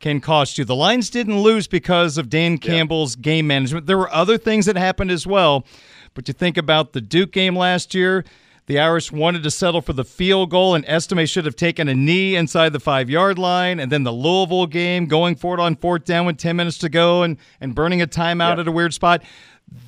can 0.01 0.21
cost 0.21 0.59
you. 0.59 0.65
The 0.65 0.75
Lions 0.75 1.11
didn't 1.11 1.41
lose 1.41 1.67
because 1.67 2.19
of 2.19 2.31
Dan 2.31 2.59
Campbell's 2.59 3.17
yeah. 3.17 3.23
game 3.23 3.47
management. 3.47 3.87
There 3.87 3.99
were 3.99 4.13
other 4.13 4.39
things 4.39 4.67
that 4.67 4.77
happened 4.77 5.11
as 5.11 5.27
well. 5.27 5.67
But 6.15 6.29
you 6.29 6.35
think 6.35 6.57
about 6.57 6.95
the 6.95 7.01
Duke 7.03 7.33
game 7.33 7.55
last 7.55 7.95
year, 7.95 8.25
the 8.67 8.81
Irish 8.81 9.13
wanted 9.13 9.43
to 9.45 9.51
settle 9.51 9.81
for 9.81 9.93
the 9.93 10.05
field 10.05 10.51
goal, 10.51 10.75
and 10.75 10.85
Estime 10.87 11.25
should 11.27 11.45
have 11.45 11.55
taken 11.55 11.89
a 11.89 11.95
knee 11.95 12.35
inside 12.35 12.73
the 12.73 12.81
five 12.81 13.09
yard 13.09 13.39
line. 13.39 13.79
And 13.79 13.93
then 13.93 14.03
the 14.03 14.13
Louisville 14.13 14.67
game, 14.67 15.07
going 15.07 15.37
for 15.37 15.55
it 15.55 15.61
on 15.61 15.77
fourth 15.77 16.05
down 16.05 16.27
with 16.27 16.39
10 16.39 16.57
minutes 16.57 16.79
to 16.79 16.89
go 16.89 17.23
and, 17.23 17.37
and 17.61 17.75
burning 17.75 18.03
a 18.03 18.07
timeout 18.07 18.59
at 18.59 18.67
a 18.67 18.73
weird 18.73 18.93
spot. 18.93 19.23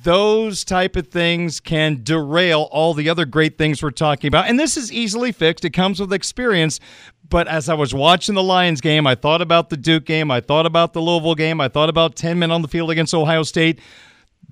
Those 0.03 0.63
type 0.63 0.95
of 0.95 1.07
things 1.07 1.59
can 1.59 2.01
derail 2.03 2.69
all 2.71 2.93
the 2.93 3.09
other 3.09 3.25
great 3.25 3.57
things 3.57 3.81
we're 3.81 3.91
talking 3.91 4.27
about. 4.27 4.47
And 4.47 4.59
this 4.59 4.77
is 4.77 4.91
easily 4.91 5.31
fixed. 5.31 5.63
It 5.65 5.71
comes 5.71 5.99
with 5.99 6.11
experience. 6.11 6.79
But 7.27 7.47
as 7.47 7.69
I 7.69 7.75
was 7.75 7.93
watching 7.93 8.35
the 8.35 8.43
Lions 8.43 8.81
game, 8.81 9.05
I 9.05 9.15
thought 9.15 9.41
about 9.41 9.69
the 9.69 9.77
Duke 9.77 10.05
game. 10.05 10.31
I 10.31 10.41
thought 10.41 10.65
about 10.65 10.93
the 10.93 11.01
Louisville 11.01 11.35
game. 11.35 11.61
I 11.61 11.67
thought 11.67 11.89
about 11.89 12.15
10 12.15 12.39
men 12.39 12.51
on 12.51 12.61
the 12.61 12.67
field 12.67 12.91
against 12.91 13.13
Ohio 13.13 13.43
State 13.43 13.79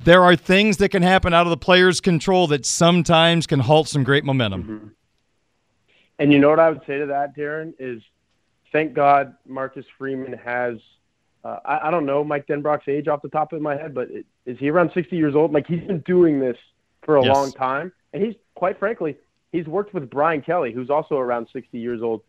there 0.03 0.23
are 0.23 0.35
things 0.35 0.77
that 0.77 0.89
can 0.89 1.01
happen 1.01 1.33
out 1.33 1.45
of 1.45 1.49
the 1.49 1.57
player's 1.57 1.99
control 1.99 2.47
that 2.47 2.65
sometimes 2.65 3.47
can 3.47 3.59
halt 3.59 3.87
some 3.87 4.03
great 4.03 4.23
momentum. 4.23 4.63
Mm-hmm. 4.63 4.87
And 6.19 6.33
you 6.33 6.39
know 6.39 6.49
what 6.49 6.59
I 6.59 6.69
would 6.69 6.81
say 6.87 6.97
to 6.99 7.05
that, 7.07 7.35
Darin, 7.35 7.73
is 7.79 8.01
thank 8.71 8.93
God 8.93 9.35
Marcus 9.45 9.85
Freeman 9.97 10.33
has, 10.33 10.77
uh, 11.43 11.59
I, 11.65 11.87
I, 11.87 11.91
don't 11.91 12.05
know 12.05 12.23
Mike 12.23 12.47
Denbrock's 12.47 12.87
age 12.87 13.07
off 13.07 13.21
the 13.21 13.29
top 13.29 13.53
of 13.53 13.61
my 13.61 13.75
head, 13.75 13.93
but 13.93 14.09
it, 14.09 14.25
is 14.45 14.57
he 14.59 14.69
around 14.69 14.91
60 14.93 15.15
years 15.15 15.35
old? 15.35 15.53
Like 15.53 15.67
he's 15.67 15.81
been 15.81 15.99
doing 15.99 16.39
this 16.39 16.57
for 17.03 17.17
a 17.17 17.23
yes. 17.23 17.33
long 17.33 17.51
time. 17.51 17.91
And 18.13 18.23
he's, 18.23 18.35
quite 18.55 18.79
frankly, 18.79 19.17
he's 19.51 19.65
worked 19.65 19.93
with 19.93 20.09
Brian 20.09 20.41
Kelly, 20.41 20.71
who's 20.71 20.89
also 20.89 21.17
around 21.17 21.47
60 21.53 21.77
years 21.77 22.01
old, 22.01 22.21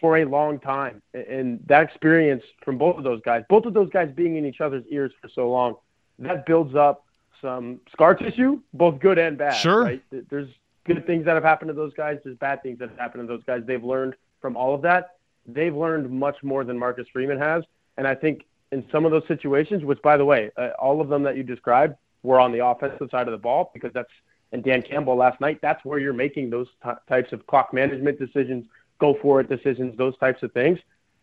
for 0.00 0.18
a 0.18 0.24
long 0.24 0.58
time. 0.58 1.02
And 1.14 1.62
that 1.66 1.82
experience 1.82 2.42
from 2.64 2.78
both 2.78 2.96
of 2.96 3.04
those 3.04 3.20
guys, 3.22 3.44
both 3.48 3.66
of 3.66 3.74
those 3.74 3.90
guys 3.90 4.10
being 4.14 4.36
in 4.36 4.46
each 4.46 4.60
other's 4.60 4.84
ears 4.90 5.12
for 5.20 5.28
so 5.28 5.50
long– 5.50 5.76
that 6.20 6.46
builds 6.46 6.74
up 6.74 7.04
some 7.40 7.80
scar 7.92 8.14
tissue, 8.14 8.60
both 8.74 9.00
good 9.00 9.18
and 9.18 9.36
bad. 9.38 9.54
Sure. 9.54 9.84
Right? 9.84 10.02
There's 10.28 10.48
good 10.84 11.06
things 11.06 11.24
that 11.24 11.34
have 11.34 11.42
happened 11.42 11.70
to 11.70 11.74
those 11.74 11.94
guys. 11.94 12.18
There's 12.22 12.36
bad 12.36 12.62
things 12.62 12.78
that 12.78 12.90
have 12.90 12.98
happened 12.98 13.26
to 13.26 13.34
those 13.34 13.44
guys. 13.44 13.62
They've 13.66 13.82
learned 13.82 14.14
from 14.40 14.56
all 14.56 14.74
of 14.74 14.82
that. 14.82 15.16
They've 15.46 15.74
learned 15.74 16.10
much 16.10 16.42
more 16.42 16.64
than 16.64 16.78
Marcus 16.78 17.06
Freeman 17.12 17.38
has. 17.38 17.64
And 17.96 18.06
I 18.06 18.14
think 18.14 18.46
in 18.72 18.84
some 18.92 19.04
of 19.04 19.10
those 19.10 19.26
situations, 19.28 19.84
which 19.84 20.00
by 20.02 20.16
the 20.16 20.24
way, 20.24 20.50
uh, 20.56 20.70
all 20.78 21.00
of 21.00 21.08
them 21.08 21.22
that 21.24 21.36
you 21.36 21.42
described 21.42 21.96
were 22.22 22.40
on 22.40 22.52
the 22.52 22.64
offensive 22.64 23.08
side 23.10 23.26
of 23.28 23.32
the 23.32 23.38
ball 23.38 23.70
because 23.74 23.92
that's 23.92 24.10
and 24.52 24.64
Dan 24.64 24.82
Campbell 24.82 25.16
last 25.16 25.40
night. 25.40 25.60
That's 25.62 25.84
where 25.84 25.98
you're 25.98 26.12
making 26.12 26.50
those 26.50 26.66
t- 26.84 26.90
types 27.08 27.32
of 27.32 27.46
clock 27.46 27.72
management 27.72 28.18
decisions, 28.18 28.66
go 28.98 29.16
for 29.22 29.40
it 29.40 29.48
decisions, 29.48 29.96
those 29.96 30.16
types 30.18 30.42
of 30.42 30.52
things. 30.52 30.78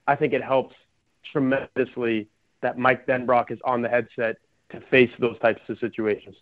I 0.08 0.16
think 0.16 0.34
it 0.34 0.44
helps 0.44 0.76
tremendously 1.32 2.28
that 2.62 2.78
Mike 2.78 3.06
Denbrock 3.06 3.52
is 3.52 3.60
on 3.66 3.82
the 3.82 3.90
headset 3.90 4.38
to 4.70 4.82
face 4.82 5.12
those 5.20 5.38
types 5.40 5.62
of 5.68 5.78
situations. 5.80 6.36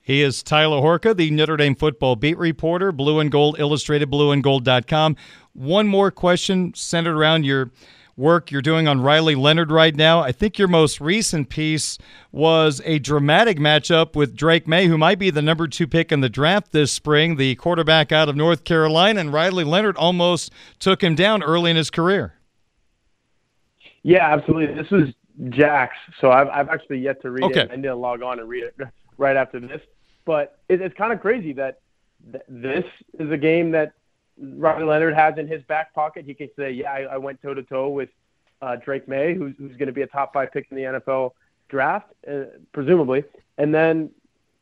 He 0.00 0.22
is 0.22 0.42
Tyler 0.42 0.80
Horka, 0.80 1.14
the 1.14 1.30
Notre 1.30 1.56
Dame 1.56 1.74
football 1.74 2.16
beat 2.16 2.38
reporter, 2.38 2.92
Blue 2.92 3.20
and 3.20 3.30
Gold 3.30 3.56
Illustrated, 3.58 4.10
blueandgold.com. 4.10 5.16
One 5.52 5.86
more 5.86 6.10
question 6.10 6.72
centered 6.74 7.16
around 7.16 7.44
your 7.44 7.70
work 8.18 8.50
you're 8.50 8.60
doing 8.60 8.88
on 8.88 9.00
Riley 9.00 9.36
Leonard 9.36 9.70
right 9.70 9.94
now. 9.94 10.20
I 10.20 10.32
think 10.32 10.58
your 10.58 10.68
most 10.68 11.00
recent 11.00 11.48
piece 11.48 11.96
was 12.32 12.82
a 12.84 12.98
dramatic 12.98 13.58
matchup 13.58 14.16
with 14.16 14.36
Drake 14.36 14.66
Maye, 14.66 14.86
who 14.86 14.98
might 14.98 15.18
be 15.18 15.30
the 15.30 15.40
number 15.40 15.68
two 15.68 15.86
pick 15.86 16.10
in 16.10 16.20
the 16.20 16.28
draft 16.28 16.72
this 16.72 16.90
spring, 16.92 17.36
the 17.36 17.54
quarterback 17.54 18.10
out 18.10 18.28
of 18.28 18.36
North 18.36 18.64
Carolina, 18.64 19.20
and 19.20 19.32
Riley 19.32 19.64
Leonard 19.64 19.96
almost 19.96 20.50
took 20.80 21.02
him 21.02 21.14
down 21.14 21.42
early 21.42 21.70
in 21.70 21.76
his 21.76 21.90
career. 21.90 22.34
Yeah, 24.02 24.32
absolutely. 24.32 24.74
This 24.74 24.90
was 24.90 25.08
Jack's. 25.50 25.96
So 26.20 26.30
I've 26.30 26.48
I've 26.48 26.68
actually 26.68 26.98
yet 26.98 27.22
to 27.22 27.30
read 27.30 27.44
okay. 27.44 27.60
it. 27.62 27.70
I 27.72 27.76
need 27.76 27.82
to 27.82 27.94
log 27.94 28.22
on 28.22 28.40
and 28.40 28.48
read 28.48 28.64
it 28.64 28.74
right 29.16 29.36
after 29.36 29.60
this. 29.60 29.80
But 30.24 30.58
it, 30.68 30.80
it's 30.80 30.96
kind 30.96 31.12
of 31.12 31.20
crazy 31.20 31.52
that 31.54 31.80
th- 32.32 32.44
this 32.48 32.84
is 33.18 33.30
a 33.30 33.36
game 33.36 33.70
that 33.72 33.92
Riley 34.40 34.84
Leonard 34.84 35.14
has 35.14 35.38
in 35.38 35.46
his 35.46 35.62
back 35.64 35.94
pocket. 35.94 36.24
He 36.24 36.34
can 36.34 36.48
say, 36.56 36.70
"Yeah, 36.72 36.92
I, 36.92 37.00
I 37.02 37.16
went 37.16 37.42
toe 37.42 37.54
to 37.54 37.62
toe 37.62 37.88
with 37.88 38.10
uh, 38.62 38.76
Drake 38.76 39.08
Maye, 39.08 39.34
who's 39.34 39.54
who's 39.58 39.76
going 39.76 39.86
to 39.86 39.92
be 39.92 40.02
a 40.02 40.06
top 40.06 40.32
five 40.32 40.52
pick 40.52 40.66
in 40.70 40.76
the 40.76 40.84
NFL 40.84 41.32
draft, 41.68 42.12
uh, 42.30 42.44
presumably." 42.72 43.24
And 43.56 43.74
then 43.74 44.10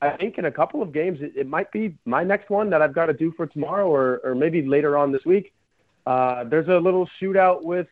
I 0.00 0.10
think 0.10 0.38
in 0.38 0.44
a 0.44 0.52
couple 0.52 0.82
of 0.82 0.92
games, 0.92 1.20
it, 1.20 1.32
it 1.36 1.46
might 1.46 1.70
be 1.72 1.96
my 2.04 2.24
next 2.24 2.50
one 2.50 2.70
that 2.70 2.82
I've 2.82 2.94
got 2.94 3.06
to 3.06 3.12
do 3.12 3.32
for 3.32 3.46
tomorrow, 3.46 3.88
or 3.88 4.20
or 4.24 4.34
maybe 4.34 4.62
later 4.62 4.96
on 4.96 5.12
this 5.12 5.24
week. 5.24 5.52
Uh, 6.06 6.44
there's 6.44 6.68
a 6.68 6.78
little 6.78 7.08
shootout 7.20 7.62
with 7.62 7.88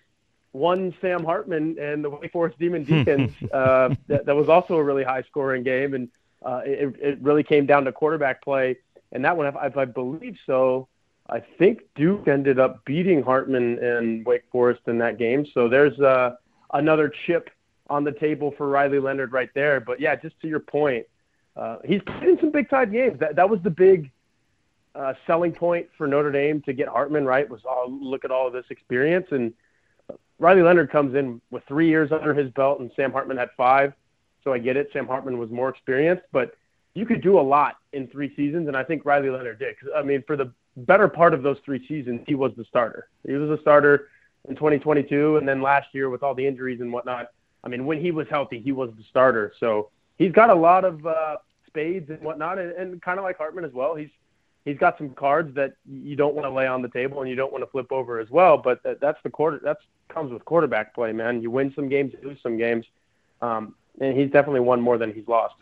one 0.52 0.94
Sam 1.00 1.24
Hartman 1.24 1.76
and 1.80 2.04
the 2.04 2.10
Wake 2.10 2.30
Forest 2.30 2.58
Demon 2.60 2.84
Deacons. 2.84 3.32
uh, 3.52 3.94
that, 4.06 4.26
that, 4.26 4.36
was 4.36 4.48
also 4.48 4.76
a 4.76 4.84
really 4.84 5.02
high 5.02 5.22
scoring 5.22 5.64
game, 5.64 5.94
and 5.94 6.08
uh, 6.44 6.60
it, 6.64 6.94
it, 7.00 7.18
really 7.20 7.42
came 7.42 7.66
down 7.66 7.84
to 7.84 7.92
quarterback 7.92 8.40
play. 8.40 8.76
And 9.10 9.24
that 9.24 9.36
one, 9.36 9.46
if, 9.46 9.56
if, 9.60 9.76
I 9.76 9.84
believe 9.84 10.38
so, 10.46 10.86
I 11.28 11.40
think 11.40 11.80
Duke 11.94 12.28
ended 12.28 12.58
up 12.58 12.84
beating 12.84 13.22
Hartman 13.22 13.78
and 13.82 14.26
Wake 14.26 14.44
Forest 14.52 14.82
in 14.86 14.98
that 14.98 15.18
game. 15.18 15.46
So 15.54 15.68
there's 15.68 15.98
uh, 15.98 16.36
another 16.72 17.12
chip 17.26 17.50
on 17.88 18.04
the 18.04 18.12
table 18.12 18.52
for 18.56 18.68
Riley 18.68 18.98
Leonard 18.98 19.32
right 19.32 19.50
there. 19.54 19.80
But 19.80 20.00
yeah, 20.00 20.16
just 20.16 20.38
to 20.40 20.48
your 20.48 20.60
point, 20.60 21.06
uh, 21.56 21.78
he's 21.84 22.02
played 22.02 22.28
in 22.28 22.38
some 22.40 22.50
big 22.50 22.68
time 22.68 22.92
games. 22.92 23.18
That 23.20 23.36
that 23.36 23.48
was 23.48 23.60
the 23.62 23.70
big 23.70 24.10
uh, 24.94 25.14
selling 25.26 25.52
point 25.52 25.88
for 25.96 26.06
Notre 26.06 26.30
Dame 26.30 26.60
to 26.62 26.72
get 26.72 26.88
Hartman 26.88 27.24
right 27.24 27.48
was 27.48 27.62
look 27.88 28.24
at 28.24 28.30
all 28.30 28.46
of 28.46 28.52
this 28.52 28.66
experience 28.70 29.26
and 29.30 29.54
Riley 30.38 30.62
Leonard 30.62 30.90
comes 30.90 31.14
in 31.14 31.40
with 31.50 31.62
three 31.66 31.88
years 31.88 32.10
under 32.12 32.34
his 32.34 32.50
belt, 32.50 32.80
and 32.80 32.90
Sam 32.96 33.12
Hartman 33.12 33.36
had 33.36 33.50
five. 33.56 33.92
So 34.42 34.52
I 34.52 34.58
get 34.58 34.76
it. 34.76 34.90
Sam 34.92 35.06
Hartman 35.06 35.38
was 35.38 35.50
more 35.50 35.68
experienced, 35.68 36.24
but 36.32 36.54
you 36.94 37.06
could 37.06 37.22
do 37.22 37.38
a 37.38 37.40
lot 37.40 37.76
in 37.92 38.08
three 38.08 38.34
seasons, 38.36 38.68
and 38.68 38.76
I 38.76 38.84
think 38.84 39.04
Riley 39.04 39.30
Leonard 39.30 39.58
did. 39.58 39.74
I 39.96 40.02
mean, 40.02 40.22
for 40.26 40.36
the 40.36 40.52
better 40.76 41.08
part 41.08 41.34
of 41.34 41.42
those 41.42 41.58
three 41.64 41.86
seasons, 41.86 42.22
he 42.26 42.34
was 42.34 42.52
the 42.56 42.64
starter. 42.64 43.08
He 43.26 43.34
was 43.34 43.50
a 43.56 43.60
starter 43.60 44.08
in 44.48 44.54
2022, 44.56 45.36
and 45.36 45.48
then 45.48 45.62
last 45.62 45.88
year 45.92 46.10
with 46.10 46.22
all 46.22 46.34
the 46.34 46.46
injuries 46.46 46.80
and 46.80 46.92
whatnot. 46.92 47.28
I 47.62 47.68
mean, 47.68 47.86
when 47.86 48.00
he 48.00 48.10
was 48.10 48.26
healthy, 48.28 48.60
he 48.60 48.72
was 48.72 48.90
the 48.96 49.04
starter. 49.04 49.52
So 49.58 49.90
he's 50.18 50.32
got 50.32 50.50
a 50.50 50.54
lot 50.54 50.84
of 50.84 51.06
uh, 51.06 51.36
spades 51.66 52.10
and 52.10 52.20
whatnot, 52.20 52.58
and, 52.58 52.72
and 52.72 53.02
kind 53.02 53.18
of 53.18 53.24
like 53.24 53.38
Hartman 53.38 53.64
as 53.64 53.72
well. 53.72 53.94
He's 53.94 54.10
he's 54.64 54.78
got 54.78 54.98
some 54.98 55.10
cards 55.10 55.54
that 55.54 55.74
you 55.86 56.16
don't 56.16 56.34
want 56.34 56.46
to 56.46 56.50
lay 56.50 56.66
on 56.66 56.82
the 56.82 56.88
table 56.88 57.20
and 57.20 57.28
you 57.28 57.36
don't 57.36 57.52
want 57.52 57.62
to 57.62 57.70
flip 57.70 57.92
over 57.92 58.18
as 58.18 58.30
well. 58.30 58.56
But 58.56 58.80
that's 59.00 59.18
the 59.22 59.30
quarter. 59.30 59.60
That's 59.62 59.82
comes 60.08 60.32
with 60.32 60.44
quarterback 60.44 60.94
play, 60.94 61.12
man. 61.12 61.42
You 61.42 61.50
win 61.50 61.72
some 61.74 61.88
games, 61.88 62.12
you 62.12 62.28
lose 62.28 62.38
some 62.42 62.56
games, 62.56 62.86
um, 63.40 63.74
and 64.00 64.16
he's 64.18 64.30
definitely 64.30 64.60
won 64.60 64.80
more 64.80 64.98
than 64.98 65.12
he's 65.12 65.26
lost. 65.26 65.54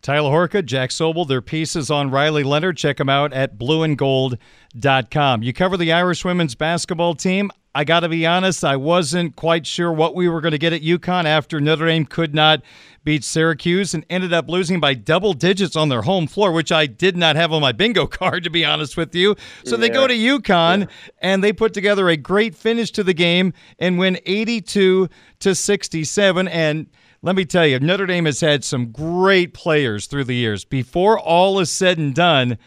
Tyler 0.00 0.30
Horka, 0.30 0.64
Jack 0.64 0.90
Sobel, 0.90 1.26
their 1.26 1.42
pieces 1.42 1.90
on 1.90 2.10
Riley 2.10 2.44
Leonard. 2.44 2.76
Check 2.76 2.98
them 2.98 3.08
out 3.08 3.32
at 3.32 3.58
blueandgold.com. 3.58 5.42
You 5.42 5.52
cover 5.52 5.76
the 5.76 5.92
Irish 5.92 6.24
women's 6.24 6.54
basketball 6.54 7.14
team. 7.14 7.50
I 7.74 7.84
got 7.84 8.00
to 8.00 8.08
be 8.08 8.26
honest, 8.26 8.64
I 8.64 8.76
wasn't 8.76 9.36
quite 9.36 9.66
sure 9.66 9.92
what 9.92 10.14
we 10.14 10.28
were 10.28 10.40
going 10.40 10.52
to 10.52 10.58
get 10.58 10.72
at 10.72 10.82
UConn 10.82 11.26
after 11.26 11.60
Notre 11.60 11.86
Dame 11.86 12.06
could 12.06 12.34
not 12.34 12.62
beat 13.04 13.22
Syracuse 13.22 13.94
and 13.94 14.04
ended 14.10 14.32
up 14.32 14.48
losing 14.48 14.80
by 14.80 14.94
double 14.94 15.32
digits 15.32 15.76
on 15.76 15.88
their 15.88 16.02
home 16.02 16.26
floor, 16.26 16.50
which 16.50 16.72
I 16.72 16.86
did 16.86 17.16
not 17.16 17.36
have 17.36 17.52
on 17.52 17.60
my 17.60 17.72
bingo 17.72 18.06
card, 18.08 18.44
to 18.44 18.50
be 18.50 18.64
honest 18.64 18.96
with 18.96 19.14
you. 19.14 19.36
So 19.64 19.76
yeah. 19.76 19.80
they 19.82 19.88
go 19.90 20.06
to 20.06 20.14
UConn 20.14 20.80
yeah. 20.80 20.86
and 21.20 21.44
they 21.44 21.52
put 21.52 21.72
together 21.72 22.08
a 22.08 22.16
great 22.16 22.54
finish 22.54 22.90
to 22.92 23.04
the 23.04 23.14
game 23.14 23.52
and 23.78 23.98
win 23.98 24.18
82 24.26 25.08
to 25.40 25.54
67. 25.54 26.48
And 26.48 26.86
Let 27.20 27.34
me 27.34 27.44
tell 27.44 27.66
you, 27.66 27.80
Notre 27.80 28.06
Dame 28.06 28.26
has 28.26 28.40
had 28.40 28.62
some 28.62 28.92
great 28.92 29.52
players 29.52 30.06
through 30.06 30.24
the 30.24 30.36
years. 30.36 30.64
Before 30.64 31.18
all 31.18 31.58
is 31.58 31.70
said 31.70 31.98
and 31.98 32.14
done, 32.14 32.58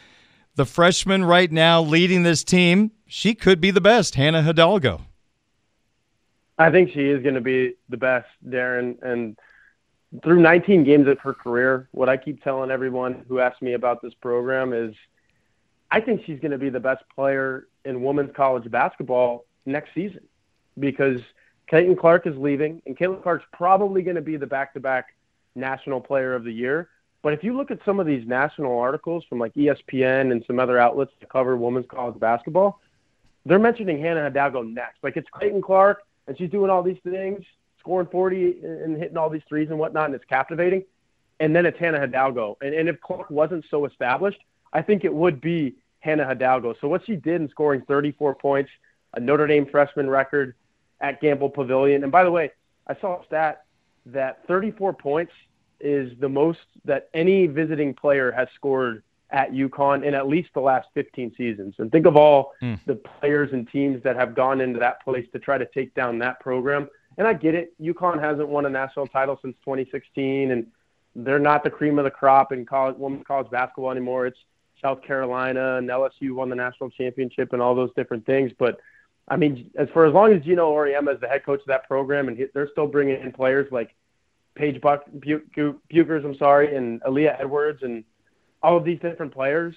the 0.55 0.65
freshman 0.65 1.23
right 1.23 1.49
now 1.49 1.81
leading 1.81 2.23
this 2.23 2.43
team, 2.43 2.91
she 3.07 3.33
could 3.33 3.61
be 3.61 3.71
the 3.71 3.79
best, 3.79 4.15
Hannah 4.15 4.41
Hidalgo. 4.41 5.01
I 6.57 6.69
think 6.69 6.91
she 6.91 7.07
is 7.07 7.23
going 7.23 7.35
to 7.35 7.41
be 7.41 7.75
the 7.87 7.97
best, 7.97 8.27
Darin. 8.47 8.97
And 9.01 9.39
through 10.21 10.41
19 10.41 10.83
games 10.83 11.07
of 11.07 11.19
her 11.19 11.33
career, 11.33 11.87
what 11.91 12.09
I 12.09 12.17
keep 12.17 12.43
telling 12.43 12.71
everyone 12.71 13.23
who 13.29 13.39
asks 13.39 13.61
me 13.61 13.73
about 13.73 14.01
this 14.01 14.13
program 14.15 14.73
is 14.73 14.93
I 15.89 16.01
think 16.01 16.23
she's 16.25 16.39
going 16.39 16.51
to 16.51 16.57
be 16.57 16.69
the 16.69 16.79
best 16.79 17.03
player 17.15 17.67
in 17.85 18.03
women's 18.03 18.35
college 18.35 18.69
basketball 18.69 19.45
next 19.65 19.93
season 19.93 20.27
because 20.77 21.21
Caitlin 21.71 21.97
Clark 21.97 22.27
is 22.27 22.35
leaving, 22.37 22.81
and 22.85 22.97
Caitlin 22.97 23.23
Clark's 23.23 23.45
probably 23.53 24.01
going 24.01 24.15
to 24.15 24.21
be 24.21 24.35
the 24.35 24.47
back 24.47 24.73
to 24.73 24.79
back 24.79 25.15
national 25.55 26.01
player 26.01 26.33
of 26.33 26.43
the 26.43 26.51
year. 26.51 26.89
But 27.21 27.33
if 27.33 27.43
you 27.43 27.55
look 27.55 27.71
at 27.71 27.79
some 27.85 27.99
of 27.99 28.05
these 28.05 28.27
national 28.27 28.77
articles 28.77 29.23
from 29.29 29.39
like 29.39 29.53
ESPN 29.53 30.31
and 30.31 30.43
some 30.47 30.59
other 30.59 30.77
outlets 30.77 31.11
that 31.19 31.29
cover 31.29 31.55
women's 31.55 31.85
college 31.87 32.19
basketball, 32.19 32.81
they're 33.45 33.59
mentioning 33.59 34.01
Hannah 34.01 34.23
Hidalgo 34.23 34.63
next. 34.63 35.03
Like 35.03 35.15
it's 35.15 35.29
Caitlin 35.29 35.63
Clark, 35.63 36.03
and 36.27 36.37
she's 36.37 36.49
doing 36.49 36.69
all 36.69 36.83
these 36.83 36.99
things, 37.03 37.43
scoring 37.79 38.07
40 38.11 38.59
and 38.63 38.97
hitting 38.97 39.17
all 39.17 39.29
these 39.29 39.43
threes 39.47 39.69
and 39.69 39.79
whatnot, 39.79 40.07
and 40.07 40.15
it's 40.15 40.25
captivating. 40.25 40.83
And 41.39 41.55
then 41.55 41.65
it's 41.65 41.79
Hannah 41.79 41.99
Hidalgo. 41.99 42.57
And, 42.61 42.73
and 42.73 42.89
if 42.89 42.99
Clark 43.01 43.29
wasn't 43.31 43.65
so 43.71 43.85
established, 43.85 44.39
I 44.73 44.81
think 44.81 45.05
it 45.05 45.13
would 45.13 45.41
be 45.41 45.75
Hannah 45.99 46.27
Hidalgo. 46.27 46.75
So 46.81 46.87
what 46.87 47.05
she 47.05 47.15
did 47.15 47.41
in 47.41 47.49
scoring 47.49 47.81
34 47.87 48.35
points, 48.35 48.71
a 49.13 49.19
Notre 49.19 49.47
Dame 49.47 49.65
freshman 49.65 50.09
record 50.09 50.55
at 51.01 51.21
Gampel 51.21 51.53
Pavilion. 51.53 52.03
And 52.03 52.11
by 52.11 52.23
the 52.23 52.31
way, 52.31 52.51
I 52.87 52.95
saw 52.99 53.21
a 53.21 53.25
stat 53.25 53.65
that 54.07 54.45
34 54.47 54.93
points 54.93 55.33
is 55.79 56.11
the 56.19 56.29
most 56.29 56.59
that 56.85 57.09
any 57.13 57.47
visiting 57.47 57.93
player 57.93 58.31
has 58.31 58.47
scored 58.55 59.03
at 59.31 59.51
UConn 59.51 60.03
in 60.03 60.13
at 60.13 60.27
least 60.27 60.49
the 60.53 60.59
last 60.59 60.89
15 60.93 61.33
seasons. 61.37 61.75
And 61.77 61.91
think 61.91 62.05
of 62.05 62.15
all 62.15 62.53
mm. 62.61 62.79
the 62.85 62.95
players 62.95 63.51
and 63.53 63.67
teams 63.69 64.03
that 64.03 64.15
have 64.15 64.35
gone 64.35 64.61
into 64.61 64.79
that 64.79 65.03
place 65.03 65.25
to 65.33 65.39
try 65.39 65.57
to 65.57 65.65
take 65.65 65.93
down 65.95 66.19
that 66.19 66.39
program. 66.39 66.89
And 67.17 67.27
I 67.27 67.33
get 67.33 67.55
it. 67.55 67.73
UConn 67.79 68.21
hasn't 68.21 68.47
won 68.47 68.65
a 68.65 68.69
national 68.69 69.07
title 69.07 69.39
since 69.41 69.55
2016, 69.63 70.51
and 70.51 70.67
they're 71.15 71.39
not 71.39 71.63
the 71.63 71.69
cream 71.69 71.97
of 71.97 72.05
the 72.05 72.11
crop 72.11 72.51
in 72.51 72.65
college, 72.65 72.95
women's 72.97 73.25
college 73.25 73.49
basketball 73.49 73.91
anymore. 73.91 74.27
It's 74.27 74.39
South 74.81 75.01
Carolina 75.01 75.77
and 75.77 75.89
LSU 75.89 76.33
won 76.33 76.49
the 76.49 76.55
national 76.55 76.89
championship 76.89 77.53
and 77.53 77.61
all 77.61 77.75
those 77.75 77.91
different 77.95 78.25
things. 78.25 78.51
But 78.57 78.79
I 79.31 79.37
mean, 79.37 79.71
as 79.77 79.87
for 79.93 80.05
as 80.05 80.13
long 80.13 80.33
as 80.33 80.43
Geno 80.43 80.69
Auriemma 80.73 81.15
is 81.15 81.21
the 81.21 81.27
head 81.27 81.45
coach 81.45 81.61
of 81.61 81.67
that 81.67 81.87
program, 81.87 82.27
and 82.27 82.37
he, 82.37 82.47
they're 82.53 82.67
still 82.69 82.85
bringing 82.85 83.21
in 83.21 83.31
players 83.31 83.71
like 83.71 83.95
Paige 84.55 84.81
Buck, 84.81 85.05
Bueckers, 85.19 86.25
I'm 86.25 86.35
sorry, 86.35 86.75
and 86.75 87.01
Aaliyah 87.03 87.39
Edwards, 87.39 87.81
and 87.81 88.03
all 88.61 88.75
of 88.75 88.83
these 88.83 88.99
different 88.99 89.33
players, 89.33 89.73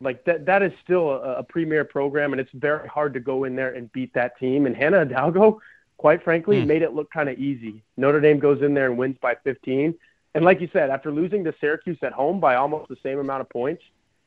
like 0.00 0.24
that 0.26 0.46
that 0.46 0.62
is 0.62 0.70
still 0.84 1.10
a, 1.10 1.38
a 1.38 1.42
premier 1.42 1.84
program, 1.84 2.32
and 2.32 2.40
it's 2.40 2.52
very 2.54 2.86
hard 2.86 3.12
to 3.14 3.20
go 3.20 3.42
in 3.42 3.56
there 3.56 3.74
and 3.74 3.90
beat 3.90 4.14
that 4.14 4.38
team. 4.38 4.64
And 4.66 4.76
Hannah 4.76 5.00
Hidalgo, 5.00 5.60
quite 5.96 6.22
frankly, 6.22 6.62
mm. 6.62 6.66
made 6.68 6.82
it 6.82 6.94
look 6.94 7.10
kind 7.10 7.28
of 7.28 7.36
easy. 7.36 7.82
Notre 7.96 8.20
Dame 8.20 8.38
goes 8.38 8.62
in 8.62 8.74
there 8.74 8.86
and 8.86 8.96
wins 8.96 9.16
by 9.20 9.34
15. 9.42 9.92
And 10.36 10.44
like 10.44 10.60
you 10.60 10.68
said, 10.72 10.90
after 10.90 11.10
losing 11.10 11.42
to 11.44 11.54
Syracuse 11.60 11.98
at 12.02 12.12
home 12.12 12.38
by 12.38 12.54
almost 12.54 12.88
the 12.88 12.96
same 13.02 13.18
amount 13.18 13.40
of 13.40 13.50
points, 13.50 13.82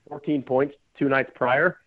14 0.10 0.44
points 0.44 0.76
two 1.00 1.08
nights 1.08 1.32
prior, 1.36 1.80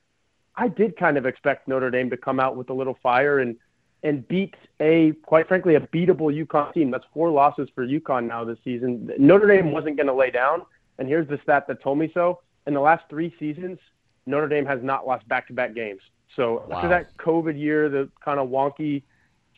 I 0.60 0.68
did 0.68 0.94
kind 0.98 1.16
of 1.16 1.24
expect 1.24 1.68
Notre 1.68 1.90
Dame 1.90 2.10
to 2.10 2.18
come 2.18 2.38
out 2.38 2.54
with 2.54 2.68
a 2.68 2.74
little 2.74 2.98
fire 3.02 3.38
and 3.38 3.56
and 4.02 4.26
beat 4.28 4.54
a 4.78 5.12
quite 5.22 5.48
frankly 5.48 5.74
a 5.74 5.80
beatable 5.80 6.30
UConn 6.46 6.72
team. 6.74 6.90
That's 6.90 7.04
four 7.14 7.30
losses 7.30 7.68
for 7.74 7.86
UConn 7.86 8.28
now 8.28 8.44
this 8.44 8.58
season. 8.62 9.10
Notre 9.18 9.46
Dame 9.46 9.72
wasn't 9.72 9.96
going 9.96 10.06
to 10.06 10.14
lay 10.14 10.30
down, 10.30 10.62
and 10.98 11.08
here's 11.08 11.26
the 11.28 11.38
stat 11.42 11.66
that 11.68 11.82
told 11.82 11.98
me 11.98 12.10
so. 12.12 12.40
In 12.66 12.74
the 12.74 12.80
last 12.80 13.04
three 13.08 13.34
seasons, 13.38 13.78
Notre 14.26 14.48
Dame 14.48 14.66
has 14.66 14.80
not 14.82 15.06
lost 15.06 15.26
back-to-back 15.28 15.74
games. 15.74 16.02
So 16.36 16.66
wow. 16.68 16.76
after 16.76 16.88
that 16.90 17.16
COVID 17.16 17.58
year, 17.58 17.88
the 17.88 18.10
kind 18.22 18.38
of 18.38 18.50
wonky 18.50 19.02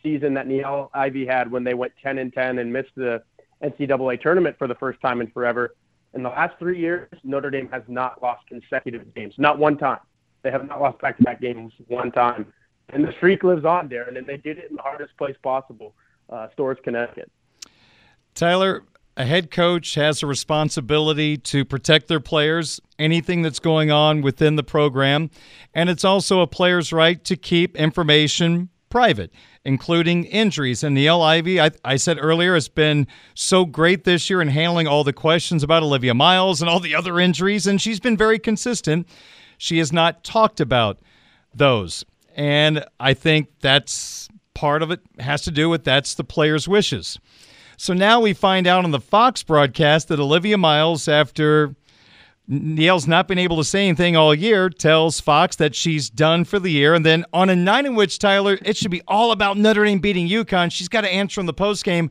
season 0.04 0.34
that 0.34 0.46
Niele 0.46 0.88
Ivey 0.94 1.26
had 1.26 1.50
when 1.50 1.64
they 1.64 1.74
went 1.74 1.92
10 2.00 2.18
and 2.18 2.32
10 2.32 2.58
and 2.58 2.72
missed 2.72 2.94
the 2.96 3.22
NCAA 3.62 4.20
tournament 4.20 4.56
for 4.56 4.68
the 4.68 4.74
first 4.76 5.00
time 5.00 5.20
in 5.20 5.28
forever, 5.28 5.74
in 6.14 6.22
the 6.22 6.28
last 6.28 6.58
three 6.58 6.78
years, 6.78 7.08
Notre 7.24 7.50
Dame 7.50 7.68
has 7.72 7.82
not 7.88 8.22
lost 8.22 8.46
consecutive 8.46 9.12
games, 9.14 9.34
not 9.36 9.58
one 9.58 9.76
time. 9.76 9.98
They 10.42 10.50
have 10.50 10.66
not 10.66 10.80
lost 10.80 11.00
back-to-back 11.00 11.40
games 11.40 11.72
one 11.88 12.10
time, 12.12 12.52
and 12.90 13.04
the 13.04 13.12
streak 13.12 13.44
lives 13.44 13.64
on, 13.64 13.88
Darin. 13.88 14.16
And 14.16 14.26
they 14.26 14.36
did 14.36 14.58
it 14.58 14.70
in 14.70 14.76
the 14.76 14.82
hardest 14.82 15.16
place 15.16 15.36
possible, 15.42 15.94
uh, 16.30 16.48
Storrs, 16.52 16.78
Connecticut. 16.82 17.30
Tyler, 18.34 18.82
a 19.16 19.24
head 19.24 19.50
coach 19.50 19.94
has 19.94 20.22
a 20.22 20.26
responsibility 20.26 21.36
to 21.36 21.64
protect 21.64 22.08
their 22.08 22.20
players, 22.20 22.80
anything 22.98 23.42
that's 23.42 23.58
going 23.58 23.90
on 23.90 24.22
within 24.22 24.56
the 24.56 24.62
program, 24.62 25.30
and 25.74 25.90
it's 25.90 26.04
also 26.04 26.40
a 26.40 26.46
player's 26.46 26.92
right 26.92 27.22
to 27.24 27.36
keep 27.36 27.76
information 27.76 28.70
private, 28.88 29.32
including 29.64 30.24
injuries. 30.24 30.84
And 30.84 30.96
Niele 30.96 31.22
Ivey, 31.22 31.60
I, 31.60 31.70
I, 31.82 31.96
said 31.96 32.18
earlier, 32.20 32.52
has 32.54 32.68
been 32.68 33.06
so 33.34 33.64
great 33.64 34.04
this 34.04 34.28
year 34.28 34.42
in 34.42 34.48
handling 34.48 34.86
all 34.86 35.02
the 35.02 35.14
questions 35.14 35.62
about 35.62 35.82
Olivia 35.82 36.12
Miles 36.12 36.60
and 36.60 36.68
all 36.68 36.78
the 36.78 36.94
other 36.94 37.18
injuries, 37.18 37.66
and 37.66 37.80
she's 37.80 38.00
been 38.00 38.16
very 38.16 38.38
consistent. 38.38 39.08
She 39.62 39.78
has 39.78 39.92
not 39.92 40.24
talked 40.24 40.60
about 40.60 40.98
those. 41.54 42.04
And 42.34 42.84
I 42.98 43.14
think 43.14 43.46
that's 43.60 44.28
part 44.54 44.82
of 44.82 44.90
it 44.90 44.98
has 45.20 45.42
to 45.42 45.52
do 45.52 45.68
with 45.68 45.84
that's 45.84 46.14
the 46.14 46.24
player's 46.24 46.66
wishes. 46.66 47.16
So 47.76 47.94
now 47.94 48.20
we 48.20 48.32
find 48.32 48.66
out 48.66 48.84
on 48.84 48.90
the 48.90 48.98
Fox 48.98 49.44
broadcast 49.44 50.08
that 50.08 50.18
Olivia 50.18 50.58
Miles, 50.58 51.06
after 51.06 51.76
Niele's 52.48 53.06
not 53.06 53.28
been 53.28 53.38
able 53.38 53.56
to 53.58 53.62
say 53.62 53.86
anything 53.86 54.16
all 54.16 54.34
year, 54.34 54.68
tells 54.68 55.20
Fox 55.20 55.54
that 55.56 55.76
she's 55.76 56.10
done 56.10 56.44
for 56.44 56.58
the 56.58 56.72
year. 56.72 56.92
And 56.92 57.06
then 57.06 57.24
on 57.32 57.48
a 57.48 57.54
night 57.54 57.86
in 57.86 57.94
which, 57.94 58.18
Tyler, 58.18 58.58
it 58.62 58.76
should 58.76 58.90
be 58.90 59.02
all 59.06 59.30
about 59.30 59.58
Notre 59.58 59.84
Dame 59.84 60.00
beating 60.00 60.28
UConn, 60.28 60.72
she's 60.72 60.88
got 60.88 61.02
to 61.02 61.08
answer 61.08 61.40
in 61.40 61.46
the 61.46 61.54
postgame. 61.54 62.10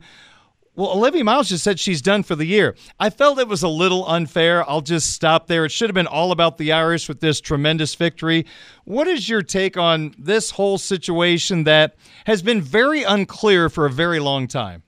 Well, 0.74 0.92
Olivia 0.92 1.22
Miles 1.22 1.50
just 1.50 1.64
said 1.64 1.78
she's 1.78 2.00
done 2.00 2.22
for 2.22 2.34
the 2.34 2.46
year. 2.46 2.74
I 2.98 3.10
felt 3.10 3.38
it 3.38 3.46
was 3.46 3.62
a 3.62 3.68
little 3.68 4.06
unfair. 4.08 4.68
I'll 4.68 4.80
just 4.80 5.10
stop 5.12 5.46
there. 5.46 5.66
It 5.66 5.70
should 5.70 5.90
have 5.90 5.94
been 5.94 6.06
all 6.06 6.32
about 6.32 6.56
the 6.56 6.72
Irish 6.72 7.10
with 7.10 7.20
this 7.20 7.42
tremendous 7.42 7.94
victory. 7.94 8.46
What 8.84 9.06
is 9.06 9.28
your 9.28 9.42
take 9.42 9.76
on 9.76 10.14
this 10.18 10.52
whole 10.52 10.78
situation 10.78 11.64
that 11.64 11.96
has 12.24 12.40
been 12.40 12.62
very 12.62 13.02
unclear 13.02 13.68
for 13.68 13.84
a 13.84 13.90
very 13.90 14.18
long 14.18 14.48
time? 14.48 14.82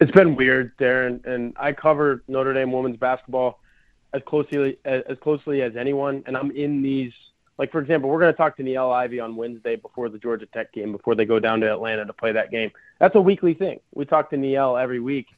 It's 0.00 0.10
been 0.10 0.34
weird, 0.34 0.76
Darin, 0.76 1.20
and 1.24 1.56
I 1.56 1.70
cover 1.72 2.24
Notre 2.26 2.52
Dame 2.52 2.72
women's 2.72 2.96
basketball 2.96 3.60
as 4.12 4.22
closely 4.26 4.76
as 4.84 5.16
closely 5.22 5.62
as 5.62 5.76
anyone, 5.76 6.24
and 6.26 6.36
I'm 6.36 6.50
in 6.50 6.82
these 6.82 7.12
like 7.58 7.70
for 7.70 7.80
example, 7.80 8.10
we're 8.10 8.20
going 8.20 8.32
to 8.32 8.36
talk 8.36 8.56
to 8.56 8.62
Niele 8.62 8.92
Ivey 8.92 9.20
on 9.20 9.36
Wednesday 9.36 9.76
before 9.76 10.08
the 10.08 10.18
Georgia 10.18 10.46
Tech 10.46 10.72
game, 10.72 10.92
before 10.92 11.14
they 11.14 11.24
go 11.24 11.38
down 11.38 11.60
to 11.60 11.70
Atlanta 11.70 12.04
to 12.04 12.12
play 12.12 12.32
that 12.32 12.50
game. 12.50 12.70
That's 12.98 13.14
a 13.14 13.20
weekly 13.20 13.54
thing. 13.54 13.80
We 13.94 14.04
talk 14.04 14.30
to 14.30 14.36
Niele 14.36 14.80
every 14.80 15.00
week, 15.00 15.28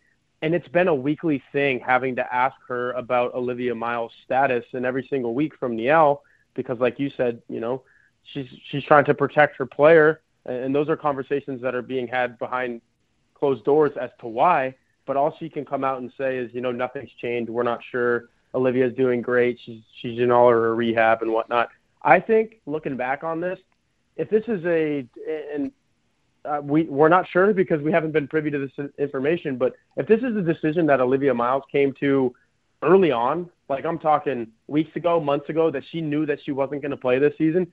and 0.42 0.54
it's 0.54 0.68
been 0.68 0.88
a 0.88 0.94
weekly 0.94 1.42
thing 1.52 1.80
having 1.80 2.16
to 2.16 2.34
ask 2.34 2.56
her 2.68 2.92
about 2.92 3.34
Olivia 3.34 3.74
Miles' 3.74 4.12
status, 4.24 4.64
and 4.72 4.86
every 4.86 5.06
single 5.08 5.34
week 5.34 5.54
from 5.58 5.76
Niele, 5.76 6.20
because 6.54 6.78
like 6.78 6.98
you 6.98 7.10
said, 7.10 7.42
you 7.48 7.60
know, 7.60 7.82
she's 8.24 8.48
she's 8.70 8.84
trying 8.84 9.04
to 9.04 9.14
protect 9.14 9.56
her 9.56 9.66
player, 9.66 10.22
and 10.46 10.74
those 10.74 10.88
are 10.88 10.96
conversations 10.96 11.60
that 11.62 11.74
are 11.74 11.82
being 11.82 12.06
had 12.06 12.38
behind 12.38 12.80
closed 13.34 13.64
doors 13.64 13.92
as 14.00 14.10
to 14.20 14.26
why. 14.26 14.74
But 15.04 15.16
all 15.16 15.36
she 15.38 15.48
can 15.48 15.64
come 15.64 15.84
out 15.84 16.00
and 16.00 16.10
say 16.18 16.38
is, 16.38 16.52
you 16.52 16.60
know, 16.60 16.72
nothing's 16.72 17.10
changed. 17.20 17.50
We're 17.50 17.62
not 17.62 17.80
sure. 17.90 18.30
Olivia's 18.54 18.94
doing 18.94 19.20
great. 19.20 19.60
She's 19.64 19.82
she's 20.00 20.18
in 20.18 20.30
all 20.30 20.48
her 20.50 20.74
rehab 20.74 21.22
and 21.22 21.32
whatnot. 21.32 21.68
I 22.06 22.20
think 22.20 22.60
looking 22.66 22.96
back 22.96 23.24
on 23.24 23.40
this, 23.40 23.58
if 24.16 24.30
this 24.30 24.44
is 24.46 24.64
a 24.64 25.04
and 25.52 25.72
uh, 26.44 26.60
we 26.62 26.84
we're 26.84 27.08
not 27.08 27.26
sure 27.28 27.52
because 27.52 27.82
we 27.82 27.90
haven't 27.90 28.12
been 28.12 28.28
privy 28.28 28.48
to 28.52 28.58
this 28.58 28.88
information, 28.96 29.58
but 29.58 29.74
if 29.96 30.06
this 30.06 30.20
is 30.20 30.36
a 30.36 30.40
decision 30.40 30.86
that 30.86 31.00
Olivia 31.00 31.34
Miles 31.34 31.64
came 31.70 31.92
to 31.98 32.32
early 32.82 33.10
on, 33.10 33.50
like 33.68 33.84
I'm 33.84 33.98
talking 33.98 34.46
weeks 34.68 34.94
ago, 34.94 35.18
months 35.18 35.48
ago, 35.48 35.68
that 35.72 35.82
she 35.90 36.00
knew 36.00 36.24
that 36.26 36.38
she 36.44 36.52
wasn't 36.52 36.80
going 36.80 36.92
to 36.92 36.96
play 36.96 37.18
this 37.18 37.34
season, 37.36 37.70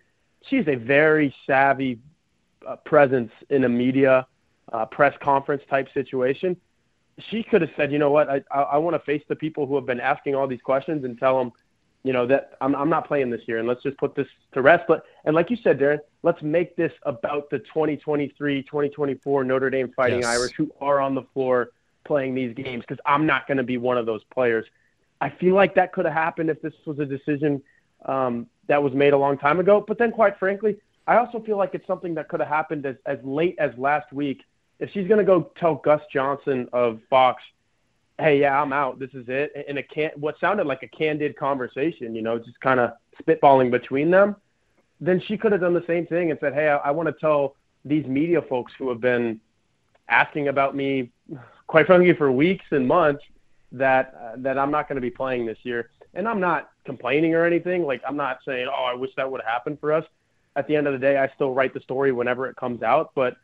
she's 0.50 0.68
a 0.68 0.76
very 0.76 1.34
savvy 1.46 2.00
uh, 2.68 2.78
presence 2.78 3.32
in 3.52 3.66
a 3.66 3.70
media 3.70 4.26
uh, 4.72 4.86
press 4.88 5.14
conference 5.22 5.62
type 5.70 5.88
situation. 5.94 6.58
She 7.30 7.44
could 7.44 7.62
have 7.62 7.72
said, 7.78 7.92
you 7.92 8.00
know 8.00 8.10
what, 8.10 8.28
I 8.28 8.42
I, 8.50 8.62
I 8.62 8.78
want 8.78 8.96
to 8.96 9.06
face 9.06 9.22
the 9.30 9.36
people 9.36 9.68
who 9.68 9.76
have 9.76 9.86
been 9.86 10.02
asking 10.02 10.34
all 10.34 10.48
these 10.48 10.64
questions 10.64 11.06
and 11.06 11.20
tell 11.20 11.38
them 11.38 11.52
you 12.04 12.14
know 12.14 12.26
that 12.28 12.54
I'm 12.62 12.76
I'm 12.76 12.90
not 12.90 13.08
playing 13.08 13.30
this 13.30 13.42
year, 13.48 13.60
and 13.60 13.68
let's 13.68 13.84
just 13.84 13.98
put 13.98 14.16
this 14.16 14.28
to 14.54 14.62
rest. 14.62 14.84
But 14.88 15.06
and 15.26 15.36
like 15.36 15.50
you 15.50 15.58
said, 15.64 15.80
Darin, 15.80 16.00
let's 16.22 16.42
make 16.42 16.76
this 16.76 16.92
about 17.04 17.50
the 17.50 17.60
2023, 17.60 18.64
2024 18.64 19.44
Notre 19.44 19.70
Dame 19.70 19.92
Fighting 19.96 20.22
yes. 20.22 20.28
Irish 20.28 20.54
who 20.58 20.72
are 20.82 21.00
on 21.00 21.16
the 21.16 21.24
floor 21.34 21.70
playing 22.06 22.36
these 22.36 22.54
games 22.54 22.84
because 22.88 23.02
I'm 23.06 23.26
not 23.26 23.48
going 23.48 23.58
to 23.58 23.64
be 23.64 23.78
one 23.78 23.98
of 23.98 24.06
those 24.06 24.24
players. 24.26 24.66
I 25.22 25.30
feel 25.30 25.56
like 25.56 25.76
that 25.76 25.94
could 25.94 26.06
have 26.06 26.14
happened 26.14 26.50
if 26.50 26.62
this 26.62 26.74
was 26.86 27.00
a 27.00 27.06
decision 27.06 27.62
um, 28.06 28.48
that 28.68 28.84
was 28.84 28.94
made 28.94 29.14
a 29.14 29.18
long 29.18 29.38
time 29.38 29.60
ago. 29.60 29.84
But 29.88 29.98
then, 29.98 30.12
quite 30.12 30.38
frankly, 30.38 30.78
I 31.08 31.18
also 31.18 31.40
feel 31.40 31.58
like 31.58 31.74
it's 31.74 31.88
something 31.88 32.14
that 32.16 32.28
could 32.28 32.42
have 32.42 32.50
happened 32.50 32.86
as, 32.86 32.98
as 33.06 33.20
late 33.24 33.56
as 33.60 33.72
last 33.78 34.12
week 34.12 34.44
if 34.80 34.92
she's 34.92 35.08
going 35.08 35.20
to 35.20 35.24
go 35.24 35.52
tell 35.58 35.76
Gus 35.76 36.02
Johnson 36.12 36.68
of 36.74 37.00
Fox, 37.10 37.42
hey, 38.20 38.40
yeah, 38.40 38.62
I'm 38.62 38.74
out. 38.74 39.00
This 39.00 39.12
is 39.14 39.26
it. 39.28 39.52
And 39.68 39.78
a 39.78 39.84
can 39.84 40.12
what 40.16 40.40
sounded 40.40 40.68
like 40.68 40.84
a 40.84 40.88
candid 40.88 41.38
conversation, 41.38 42.16
you 42.16 42.22
know, 42.22 42.38
just 42.38 42.60
kind 42.60 42.80
of 42.80 42.92
spitballing 43.22 43.72
between 43.72 44.12
them, 44.12 44.36
then 45.00 45.22
she 45.28 45.38
could 45.38 45.52
have 45.52 45.62
done 45.62 45.74
the 45.74 45.84
same 45.88 46.06
thing 46.08 46.32
and 46.32 46.40
said, 46.40 46.54
hey, 46.54 46.70
I, 46.70 46.78
I 46.78 46.92
want 46.92 47.08
to 47.08 47.14
tell 47.14 47.56
these 47.86 48.06
media 48.06 48.42
folks 48.42 48.72
who 48.78 48.90
have 48.90 49.02
been 49.02 49.40
asking 50.08 50.48
about 50.48 50.76
me, 50.76 51.12
quite 51.68 51.86
frankly, 51.86 52.14
for 52.14 52.32
weeks 52.32 52.66
and 52.72 52.88
months 52.88 53.24
that 53.72 54.14
uh, 54.20 54.36
that 54.38 54.58
I'm 54.58 54.72
not 54.72 54.88
going 54.88 54.98
to 54.98 55.02
be 55.02 55.12
playing 55.12 55.46
this 55.46 55.58
year. 55.64 55.90
And 56.14 56.28
I'm 56.28 56.40
not 56.40 56.70
complaining 56.86 57.34
or 57.34 57.46
anything. 57.46 57.84
Like 57.84 58.02
I'm 58.08 58.18
not 58.18 58.40
saying, 58.46 58.68
oh, 58.70 58.84
I 58.84 58.94
wish 58.94 59.12
that 59.18 59.30
would 59.30 59.42
have 59.42 59.52
happened 59.52 59.80
for 59.80 59.92
us. 59.92 60.06
At 60.56 60.68
the 60.68 60.76
end 60.76 60.86
of 60.86 60.94
the 60.94 61.00
day, 61.00 61.18
I 61.18 61.30
still 61.34 61.54
write 61.54 61.74
the 61.74 61.80
story 61.80 62.12
whenever 62.12 62.48
it 62.48 62.56
comes 62.56 62.84
out. 62.84 63.12
But 63.16 63.36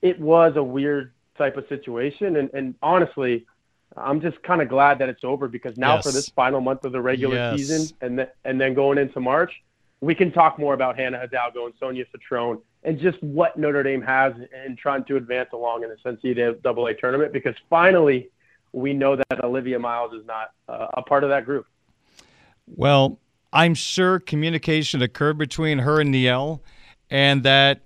it 0.00 0.18
was 0.18 0.54
a 0.56 0.62
weird 0.62 1.12
type 1.36 1.58
of 1.58 1.68
situation. 1.68 2.36
And, 2.36 2.48
and 2.54 2.74
honestly, 2.82 3.44
I'm 3.96 4.20
just 4.20 4.42
kind 4.42 4.60
of 4.60 4.68
glad 4.68 4.98
that 4.98 5.08
it's 5.08 5.24
over 5.24 5.48
because 5.48 5.76
now 5.76 5.96
yes. 5.96 6.04
for 6.04 6.12
this 6.12 6.28
final 6.28 6.60
month 6.60 6.84
of 6.84 6.92
the 6.92 7.00
regular 7.00 7.36
yes. 7.36 7.56
season 7.56 7.96
and 8.00 8.16
th- 8.18 8.30
and 8.44 8.60
then 8.60 8.74
going 8.74 8.98
into 8.98 9.20
March, 9.20 9.52
we 10.00 10.14
can 10.14 10.32
talk 10.32 10.58
more 10.58 10.74
about 10.74 10.98
Hannah 10.98 11.20
Hidalgo 11.20 11.66
and 11.66 11.74
Sonia 11.78 12.04
Citron 12.10 12.58
and 12.82 12.98
just 12.98 13.22
what 13.22 13.56
Notre 13.56 13.82
Dame 13.82 14.02
has 14.02 14.34
in 14.66 14.76
trying 14.76 15.04
to 15.04 15.16
advance 15.16 15.50
along 15.52 15.84
in 15.84 15.90
this 15.90 16.00
NCAA 16.04 16.98
tournament 16.98 17.32
because 17.32 17.54
finally 17.70 18.28
we 18.72 18.92
know 18.92 19.16
that 19.16 19.44
Olivia 19.44 19.78
Miles 19.78 20.12
is 20.12 20.26
not 20.26 20.50
uh, 20.68 20.88
a 20.94 21.02
part 21.02 21.24
of 21.24 21.30
that 21.30 21.44
group. 21.44 21.66
Well, 22.66 23.18
I'm 23.52 23.74
sure 23.74 24.18
communication 24.18 25.00
occurred 25.00 25.38
between 25.38 25.78
her 25.78 26.00
and 26.00 26.12
Niele, 26.12 26.60
and 27.08 27.44
that 27.44 27.82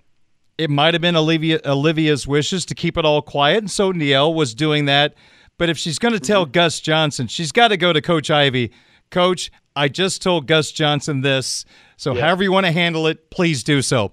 it 0.57 0.71
might 0.71 0.95
have 0.95 1.03
been 1.03 1.15
Olivia 1.15 1.61
Olivia's 1.67 2.27
wishes 2.27 2.65
to 2.67 2.75
keep 2.75 2.97
it 2.97 3.05
all 3.05 3.21
quiet, 3.21 3.59
and 3.59 3.71
so 3.71 3.93
Niele 3.93 4.35
was 4.35 4.55
doing 4.55 4.87
that. 4.87 5.15
But 5.59 5.69
if 5.69 5.77
she's 5.77 5.99
going 5.99 6.15
to 6.15 6.21
tell 6.21 6.45
mm-hmm. 6.45 6.53
Gus 6.53 6.81
Johnson, 6.81 7.27
she's 7.27 7.53
got 7.53 7.69
to 7.69 7.77
go 7.77 7.93
to 7.93 8.01
Coach 8.01 8.31
Ivey. 8.31 8.73
Coach, 9.11 9.51
I 9.75 9.89
just 9.89 10.23
told 10.23 10.47
Gus 10.47 10.71
Johnson 10.73 11.21
this. 11.21 11.65
So, 11.97 12.15
yeah. 12.15 12.23
however 12.23 12.45
you 12.45 12.53
want 12.53 12.67
to 12.67 12.73
handle 12.73 13.07
it, 13.07 13.31
please 13.31 13.65
do 13.65 13.83
so. 13.83 14.13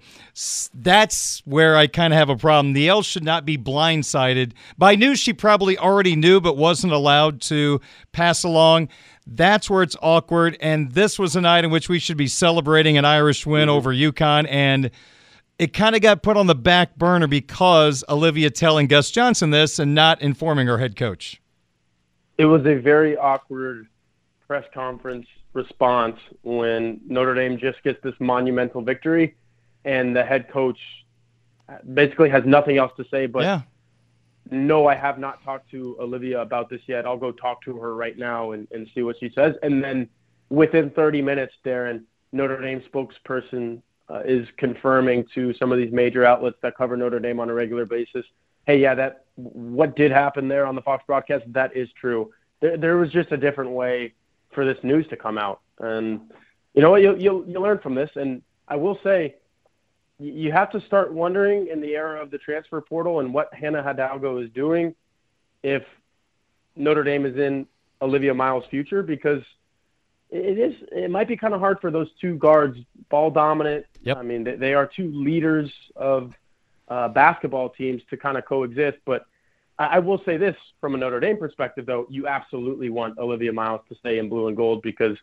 That's 0.73 1.41
where 1.45 1.77
I 1.77 1.87
kind 1.87 2.13
of 2.13 2.17
have 2.17 2.29
a 2.29 2.35
problem. 2.35 2.73
Niele 2.73 3.05
should 3.05 3.23
not 3.23 3.45
be 3.45 3.57
blindsided 3.57 4.53
by 4.77 4.95
news 4.95 5.19
she 5.19 5.33
probably 5.33 5.77
already 5.77 6.15
knew 6.15 6.41
but 6.41 6.57
wasn't 6.57 6.93
allowed 6.93 7.41
to 7.41 7.79
pass 8.11 8.43
along. 8.43 8.89
That's 9.27 9.69
where 9.69 9.83
it's 9.83 9.95
awkward. 10.01 10.57
And 10.61 10.91
this 10.91 11.19
was 11.19 11.35
a 11.35 11.41
night 11.41 11.63
in 11.63 11.71
which 11.71 11.89
we 11.89 11.99
should 11.99 12.17
be 12.17 12.27
celebrating 12.27 12.97
an 12.97 13.05
Irish 13.05 13.45
win 13.45 13.67
mm-hmm. 13.67 13.77
over 13.77 13.93
UConn. 13.93 14.47
And 14.49 14.91
it 15.57 15.73
kind 15.73 15.95
of 15.95 16.01
got 16.01 16.21
put 16.21 16.37
on 16.37 16.47
the 16.47 16.55
back 16.55 16.95
burner 16.95 17.27
because 17.27 18.03
Olivia 18.09 18.49
telling 18.49 18.87
Gus 18.87 19.11
Johnson 19.11 19.51
this 19.51 19.79
and 19.79 19.95
not 19.95 20.21
informing 20.21 20.67
her 20.67 20.77
head 20.77 20.95
coach. 20.95 21.41
It 22.37 22.45
was 22.45 22.65
a 22.65 22.75
very 22.75 23.15
awkward 23.15 23.87
press 24.45 24.65
conference 24.73 25.27
response 25.53 26.17
when 26.43 26.99
Notre 27.07 27.33
Dame 27.33 27.57
just 27.57 27.81
gets 27.83 28.01
this 28.03 28.13
monumental 28.19 28.81
victory 28.81 29.35
and 29.85 30.15
the 30.15 30.23
head 30.23 30.49
coach 30.51 30.77
basically 31.93 32.29
has 32.29 32.43
nothing 32.45 32.77
else 32.77 32.91
to 32.97 33.05
say 33.09 33.25
but 33.25 33.43
yeah. 33.43 33.61
no, 34.51 34.85
I 34.85 34.95
have 34.95 35.17
not 35.17 35.43
talked 35.43 35.71
to 35.71 35.95
Olivia 35.99 36.41
about 36.41 36.69
this 36.69 36.81
yet. 36.87 37.05
I'll 37.05 37.17
go 37.17 37.31
talk 37.31 37.63
to 37.63 37.77
her 37.77 37.95
right 37.95 38.17
now 38.17 38.51
and, 38.51 38.67
and 38.71 38.87
see 38.93 39.01
what 39.01 39.15
she 39.19 39.31
says. 39.33 39.55
And 39.63 39.81
then 39.81 40.09
within 40.49 40.89
30 40.89 41.21
minutes, 41.21 41.53
Darin, 41.63 42.05
Notre 42.33 42.61
Dame 42.61 42.81
spokesperson 42.81 43.81
Uh, 44.07 44.21
is 44.23 44.47
confirming 44.57 45.25
to 45.33 45.51
some 45.55 45.71
of 45.71 45.79
these 45.79 45.91
major 45.91 46.23
outlets 46.23 46.57
that 46.61 46.77
cover 46.77 46.95
Notre 46.95 47.19
Dame 47.19 47.39
on 47.39 47.49
a 47.49 47.53
regular 47.55 47.87
basis, 47.87 48.23
hey, 48.67 48.79
yeah, 48.79 48.93
that 48.93 49.25
what 49.35 49.95
did 49.95 50.11
happen 50.11 50.47
there 50.47 50.67
on 50.67 50.75
the 50.75 50.81
Fox 50.83 51.03
broadcast, 51.07 51.43
that 51.47 51.75
is 51.75 51.89
true. 51.99 52.31
There, 52.61 52.77
there 52.77 52.97
was 52.97 53.11
just 53.11 53.31
a 53.31 53.37
different 53.37 53.71
way 53.71 54.13
for 54.53 54.63
this 54.63 54.77
news 54.83 55.07
to 55.07 55.17
come 55.17 55.39
out. 55.39 55.61
And 55.79 56.21
you 56.75 56.83
know 56.83 56.91
what? 56.91 57.01
You'll, 57.01 57.19
you'll, 57.19 57.45
you'll 57.47 57.63
learn 57.63 57.79
from 57.79 57.95
this. 57.95 58.11
And 58.15 58.43
I 58.67 58.75
will 58.75 58.99
say, 59.03 59.37
you 60.19 60.51
have 60.51 60.71
to 60.71 60.81
start 60.81 61.11
wondering 61.11 61.67
in 61.71 61.81
the 61.81 61.95
era 61.95 62.21
of 62.21 62.31
the 62.31 62.37
transfer 62.37 62.81
portal 62.81 63.19
and 63.21 63.33
what 63.33 63.53
Hannah 63.53 63.83
Hidalgo 63.83 64.37
is 64.37 64.49
doing 64.51 64.95
if 65.63 65.83
Notre 66.75 67.03
Dame 67.03 67.25
is 67.25 67.37
in 67.37 67.65
Olivia 68.01 68.33
Miles' 68.33 68.65
future 68.69 69.03
because 69.03 69.41
it 70.35 70.59
is 70.59 70.75
it 70.91 71.09
might 71.09 71.27
be 71.27 71.37
kind 71.37 71.53
of 71.53 71.59
hard 71.59 71.79
for 71.79 71.91
those 71.91 72.09
two 72.19 72.35
guards, 72.35 72.77
ball 73.09 73.31
dominant. 73.31 73.85
Yep. 74.03 74.17
I 74.17 74.21
mean, 74.21 74.43
they, 74.43 74.55
they 74.55 74.73
are 74.73 74.85
two 74.85 75.11
leaders 75.11 75.71
of 75.95 76.33
uh, 76.87 77.07
basketball 77.09 77.69
teams 77.69 78.01
to 78.09 78.17
kind 78.17 78.37
of 78.37 78.45
coexist. 78.45 78.97
But 79.05 79.25
I, 79.79 79.85
I 79.85 79.99
will 79.99 80.21
say 80.25 80.37
this 80.37 80.55
from 80.79 80.95
a 80.95 80.97
Notre 80.97 81.19
Dame 81.19 81.37
perspective, 81.37 81.85
though, 81.85 82.05
you 82.09 82.27
absolutely 82.27 82.89
want 82.89 83.17
Olivia 83.17 83.53
Miles 83.53 83.81
to 83.89 83.95
stay 83.95 84.19
in 84.19 84.29
blue 84.29 84.47
and 84.47 84.57
gold 84.57 84.81
because 84.81 85.17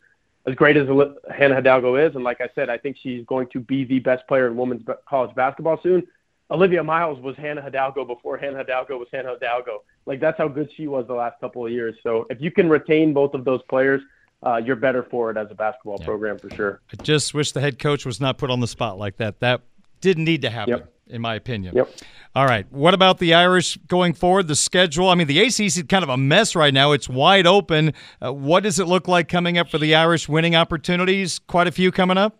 as 0.46 0.54
great 0.54 0.76
as 0.76 0.88
Hannah 1.32 1.54
Hidalgo 1.54 1.96
is, 1.96 2.14
and 2.14 2.24
like 2.24 2.40
I 2.40 2.48
said, 2.54 2.68
I 2.68 2.76
think 2.76 2.96
she's 3.00 3.24
going 3.26 3.46
to 3.48 3.60
be 3.60 3.84
the 3.84 4.00
best 4.00 4.26
player 4.26 4.48
in 4.48 4.56
women's 4.56 4.82
college 5.08 5.34
basketball 5.36 5.80
soon. 5.82 6.06
Olivia 6.50 6.82
Miles 6.82 7.18
was 7.20 7.36
Hannah 7.36 7.62
Hidalgo 7.62 8.04
before 8.04 8.36
Hannah 8.36 8.58
Hidalgo 8.58 8.98
was 8.98 9.08
Hannah 9.10 9.32
Hidalgo. 9.34 9.84
Like 10.04 10.20
that's 10.20 10.36
how 10.36 10.48
good 10.48 10.68
she 10.76 10.86
was 10.86 11.06
the 11.06 11.14
last 11.14 11.40
couple 11.40 11.64
of 11.64 11.72
years. 11.72 11.94
So 12.02 12.26
if 12.28 12.40
you 12.40 12.50
can 12.50 12.68
retain 12.68 13.14
both 13.14 13.34
of 13.34 13.44
those 13.44 13.62
players, 13.68 14.02
uh, 14.42 14.56
you're 14.56 14.76
better 14.76 15.02
for 15.02 15.30
it 15.30 15.36
as 15.36 15.48
a 15.50 15.54
basketball 15.54 15.98
yeah. 16.00 16.06
program 16.06 16.38
for 16.38 16.50
sure. 16.50 16.80
I 16.92 17.02
just 17.02 17.34
wish 17.34 17.52
the 17.52 17.60
head 17.60 17.78
coach 17.78 18.04
was 18.04 18.20
not 18.20 18.38
put 18.38 18.50
on 18.50 18.60
the 18.60 18.68
spot 18.68 18.98
like 18.98 19.16
that. 19.18 19.40
That 19.40 19.62
didn't 20.00 20.24
need 20.24 20.42
to 20.42 20.50
happen. 20.50 20.78
Yep 20.78 20.92
in 21.12 21.20
my 21.20 21.34
opinion. 21.34 21.76
Yep. 21.76 21.90
All 22.34 22.46
right. 22.46 22.66
What 22.72 22.94
about 22.94 23.18
the 23.18 23.34
Irish 23.34 23.76
going 23.86 24.14
forward? 24.14 24.48
The 24.48 24.56
schedule. 24.56 25.08
I 25.08 25.14
mean, 25.14 25.26
the 25.26 25.38
ACC 25.40 25.60
is 25.60 25.84
kind 25.88 26.02
of 26.02 26.08
a 26.08 26.16
mess 26.16 26.56
right 26.56 26.72
now. 26.72 26.92
It's 26.92 27.08
wide 27.08 27.46
open. 27.46 27.92
Uh, 28.24 28.32
what 28.32 28.62
does 28.62 28.78
it 28.78 28.86
look 28.86 29.06
like 29.06 29.28
coming 29.28 29.58
up 29.58 29.68
for 29.68 29.78
the 29.78 29.94
Irish 29.94 30.28
winning 30.28 30.56
opportunities? 30.56 31.38
Quite 31.38 31.66
a 31.66 31.72
few 31.72 31.92
coming 31.92 32.16
up. 32.16 32.38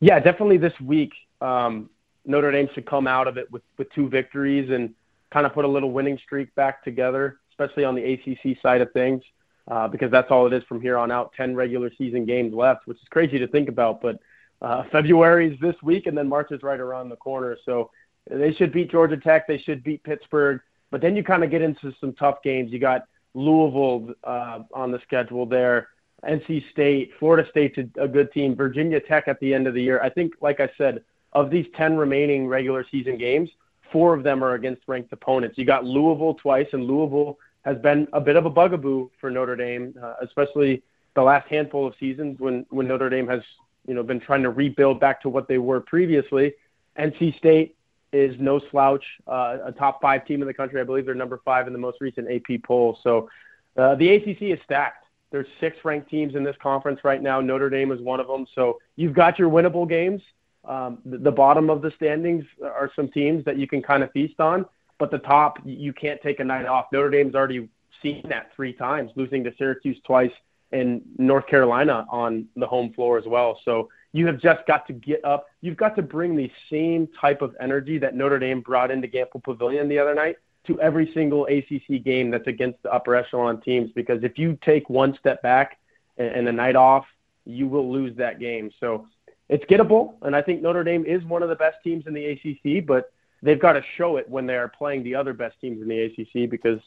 Yeah, 0.00 0.20
definitely 0.20 0.58
this 0.58 0.78
week. 0.80 1.12
Um, 1.40 1.88
Notre 2.26 2.52
Dame 2.52 2.68
should 2.74 2.86
come 2.86 3.06
out 3.06 3.26
of 3.26 3.38
it 3.38 3.50
with, 3.50 3.62
with 3.78 3.90
two 3.92 4.08
victories 4.08 4.70
and 4.70 4.94
kind 5.32 5.46
of 5.46 5.54
put 5.54 5.64
a 5.64 5.68
little 5.68 5.90
winning 5.90 6.18
streak 6.22 6.54
back 6.54 6.84
together, 6.84 7.40
especially 7.50 7.84
on 7.84 7.94
the 7.94 8.12
ACC 8.12 8.60
side 8.62 8.82
of 8.82 8.92
things, 8.92 9.22
uh, 9.70 9.88
because 9.88 10.10
that's 10.10 10.30
all 10.30 10.46
it 10.46 10.52
is 10.52 10.64
from 10.64 10.80
here 10.80 10.98
on 10.98 11.10
out. 11.10 11.32
Ten 11.36 11.54
regular 11.54 11.90
season 11.96 12.26
games 12.26 12.52
left, 12.52 12.86
which 12.86 12.98
is 12.98 13.08
crazy 13.08 13.38
to 13.38 13.46
think 13.46 13.68
about, 13.68 14.02
but 14.02 14.18
uh, 14.62 14.84
February 14.92 15.54
is 15.54 15.60
this 15.60 15.76
week, 15.82 16.06
and 16.06 16.16
then 16.16 16.28
March 16.28 16.52
is 16.52 16.62
right 16.62 16.80
around 16.80 17.08
the 17.08 17.16
corner. 17.16 17.56
So 17.64 17.90
they 18.28 18.52
should 18.52 18.72
beat 18.72 18.90
Georgia 18.90 19.16
Tech. 19.16 19.46
They 19.46 19.58
should 19.58 19.82
beat 19.82 20.02
Pittsburgh. 20.02 20.60
But 20.90 21.00
then 21.00 21.16
you 21.16 21.24
kind 21.24 21.44
of 21.44 21.50
get 21.50 21.62
into 21.62 21.94
some 22.00 22.12
tough 22.14 22.42
games. 22.42 22.72
You 22.72 22.78
got 22.78 23.06
Louisville 23.34 24.14
uh, 24.24 24.60
on 24.74 24.90
the 24.90 25.00
schedule 25.00 25.46
there, 25.46 25.88
NC 26.24 26.70
State, 26.70 27.12
Florida 27.18 27.48
State's 27.48 27.78
a, 27.78 28.02
a 28.02 28.08
good 28.08 28.32
team, 28.32 28.54
Virginia 28.54 29.00
Tech 29.00 29.28
at 29.28 29.38
the 29.40 29.54
end 29.54 29.66
of 29.66 29.74
the 29.74 29.82
year. 29.82 30.00
I 30.02 30.10
think, 30.10 30.34
like 30.40 30.60
I 30.60 30.68
said, 30.76 31.04
of 31.32 31.48
these 31.50 31.66
10 31.76 31.96
remaining 31.96 32.48
regular 32.48 32.84
season 32.90 33.16
games, 33.16 33.48
four 33.92 34.14
of 34.14 34.24
them 34.24 34.42
are 34.42 34.54
against 34.54 34.82
ranked 34.88 35.12
opponents. 35.12 35.56
You 35.58 35.64
got 35.64 35.84
Louisville 35.84 36.34
twice, 36.34 36.66
and 36.72 36.84
Louisville 36.84 37.38
has 37.64 37.78
been 37.78 38.08
a 38.12 38.20
bit 38.20 38.36
of 38.36 38.46
a 38.46 38.50
bugaboo 38.50 39.10
for 39.20 39.30
Notre 39.30 39.56
Dame, 39.56 39.94
uh, 40.02 40.14
especially 40.22 40.82
the 41.14 41.22
last 41.22 41.48
handful 41.48 41.86
of 41.86 41.94
seasons 42.00 42.38
when, 42.38 42.64
when 42.70 42.88
Notre 42.88 43.10
Dame 43.10 43.28
has 43.28 43.42
you 43.86 43.94
know, 43.94 44.02
been 44.02 44.20
trying 44.20 44.42
to 44.42 44.50
rebuild 44.50 45.00
back 45.00 45.20
to 45.22 45.28
what 45.28 45.48
they 45.48 45.58
were 45.58 45.80
previously. 45.80 46.54
NC 46.98 47.36
State 47.38 47.76
is 48.12 48.34
no 48.38 48.60
slouch, 48.70 49.04
uh, 49.26 49.58
a 49.64 49.72
top 49.72 50.00
five 50.00 50.26
team 50.26 50.42
in 50.42 50.48
the 50.48 50.54
country. 50.54 50.80
I 50.80 50.84
believe 50.84 51.06
they're 51.06 51.14
number 51.14 51.40
five 51.44 51.66
in 51.66 51.72
the 51.72 51.78
most 51.78 52.00
recent 52.00 52.28
AP 52.30 52.62
poll. 52.62 52.98
So 53.02 53.28
uh, 53.76 53.94
the 53.94 54.10
ACC 54.10 54.42
is 54.42 54.58
stacked. 54.64 55.06
There's 55.30 55.46
six 55.60 55.76
ranked 55.84 56.10
teams 56.10 56.34
in 56.34 56.42
this 56.42 56.56
conference 56.60 57.00
right 57.04 57.22
now. 57.22 57.40
Notre 57.40 57.70
Dame 57.70 57.92
is 57.92 58.00
one 58.00 58.18
of 58.18 58.26
them. 58.26 58.46
So 58.54 58.80
you've 58.96 59.14
got 59.14 59.38
your 59.38 59.48
winnable 59.48 59.88
games. 59.88 60.22
Um, 60.64 60.98
the, 61.04 61.18
the 61.18 61.30
bottom 61.30 61.70
of 61.70 61.82
the 61.82 61.92
standings 61.92 62.44
are 62.62 62.90
some 62.96 63.08
teams 63.08 63.44
that 63.44 63.56
you 63.56 63.66
can 63.66 63.80
kind 63.80 64.02
of 64.02 64.10
feast 64.12 64.40
on, 64.40 64.66
but 65.00 65.10
the 65.10 65.18
top 65.18 65.58
you 65.64 65.92
can't 65.92 66.22
take 66.22 66.38
a 66.38 66.44
night 66.44 66.66
off. 66.66 66.86
Notre 66.92 67.10
Dame's 67.10 67.34
already 67.34 67.68
seen 68.02 68.22
that 68.28 68.52
three 68.54 68.72
times, 68.72 69.10
losing 69.16 69.42
to 69.42 69.52
Syracuse 69.58 69.98
twice 70.04 70.30
and 70.70 71.02
North 71.18 71.48
Carolina 71.48 72.06
on 72.08 72.46
the 72.54 72.66
home 72.66 72.92
floor 72.92 73.18
as 73.18 73.24
well. 73.26 73.58
So 73.64 73.88
you 74.12 74.26
have 74.26 74.38
just 74.38 74.64
got 74.66 74.86
to 74.86 74.92
get 74.92 75.24
up. 75.24 75.46
You've 75.62 75.76
got 75.76 75.96
to 75.96 76.02
bring 76.02 76.36
the 76.36 76.50
same 76.70 77.08
type 77.20 77.42
of 77.42 77.56
energy 77.60 77.98
that 77.98 78.14
Notre 78.14 78.38
Dame 78.38 78.60
brought 78.60 78.92
into 78.92 79.08
Gampel 79.08 79.42
Pavilion 79.42 79.88
the 79.88 79.98
other 79.98 80.14
night 80.14 80.36
to 80.66 80.80
every 80.80 81.10
single 81.14 81.46
ACC 81.46 82.04
game 82.04 82.30
that's 82.30 82.46
against 82.46 82.80
the 82.82 82.92
upper 82.92 83.16
echelon 83.16 83.60
teams. 83.62 83.90
Because 83.92 84.22
if 84.22 84.38
you 84.38 84.58
take 84.64 84.88
one 84.88 85.16
step 85.18 85.42
back 85.42 85.78
and, 86.18 86.28
and 86.28 86.48
a 86.48 86.52
night 86.52 86.76
off, 86.76 87.06
you 87.46 87.66
will 87.66 87.90
lose 87.90 88.16
that 88.18 88.38
game. 88.38 88.70
So 88.78 89.08
it's 89.48 89.64
gettable, 89.64 90.14
and 90.22 90.36
I 90.36 90.42
think 90.42 90.62
Notre 90.62 90.84
Dame 90.84 91.04
is 91.06 91.24
one 91.24 91.42
of 91.42 91.48
the 91.48 91.56
best 91.56 91.78
teams 91.82 92.06
in 92.06 92.14
the 92.14 92.26
ACC, 92.26 92.86
but 92.86 93.12
they've 93.42 93.60
got 93.60 93.72
to 93.72 93.82
show 93.96 94.16
it 94.16 94.28
when 94.28 94.46
they 94.46 94.56
are 94.56 94.68
playing 94.68 95.02
the 95.02 95.14
other 95.14 95.32
best 95.32 95.60
teams 95.60 95.80
in 95.82 95.88
the 95.88 96.02
ACC 96.02 96.50
because 96.50 96.80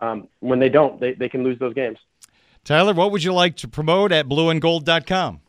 um, 0.00 0.28
when 0.40 0.58
they 0.58 0.68
don't, 0.68 1.00
they, 1.00 1.14
they 1.14 1.28
can 1.28 1.42
lose 1.42 1.58
those 1.58 1.74
games. 1.74 1.98
Tyler, 2.64 2.94
what 2.94 3.12
would 3.12 3.22
you 3.22 3.32
like 3.32 3.56
to 3.56 3.68
promote 3.68 4.12
at 4.12 4.26
blueandgold.com? 4.26 5.40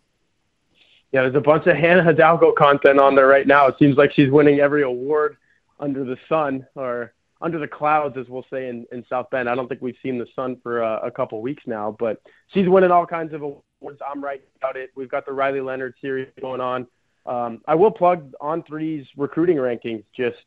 Yeah, 1.12 1.24
there's 1.24 1.36
a 1.36 1.42
bunch 1.42 1.66
of 1.66 1.76
Hannah 1.76 2.04
Hidalgo 2.04 2.52
content 2.52 3.00
on 3.00 3.16
there 3.16 3.28
right 3.28 3.48
now. 3.48 3.68
It 3.68 3.76
seems 3.80 3.98
like 3.98 4.14
she's 4.14 4.30
winning 4.30 4.60
every 4.60 4.84
award 4.84 5.38
under 5.80 6.04
the 6.04 6.18
sun 6.28 6.68
or 6.76 7.14
under 7.42 7.58
the 7.58 7.68
clouds, 7.68 8.16
as 8.18 8.28
we'll 8.28 8.46
say 8.52 8.68
in, 8.68 8.86
in 8.92 9.04
South 9.10 9.30
Bend. 9.32 9.50
I 9.50 9.56
don't 9.56 9.68
think 9.68 9.82
we've 9.82 9.96
seen 10.04 10.20
the 10.20 10.28
sun 10.36 10.58
for 10.62 10.84
uh, 10.84 11.00
a 11.00 11.10
couple 11.10 11.42
weeks 11.42 11.64
now, 11.66 11.96
but 11.98 12.22
she's 12.54 12.68
winning 12.68 12.92
all 12.92 13.06
kinds 13.06 13.34
of 13.34 13.42
awards. 13.42 14.00
I'm 14.06 14.24
right 14.24 14.42
about 14.58 14.78
it. 14.78 14.92
We've 14.96 15.10
got 15.10 15.26
the 15.26 15.32
Riley 15.32 15.62
Leonard 15.62 15.96
series 16.02 16.28
going 16.40 16.62
on. 16.62 16.86
Um, 17.30 17.62
I 17.68 17.76
will 17.76 17.92
plug 17.92 18.34
On3's 18.42 19.08
recruiting 19.16 19.58
rankings. 19.58 20.04
Just 20.18 20.40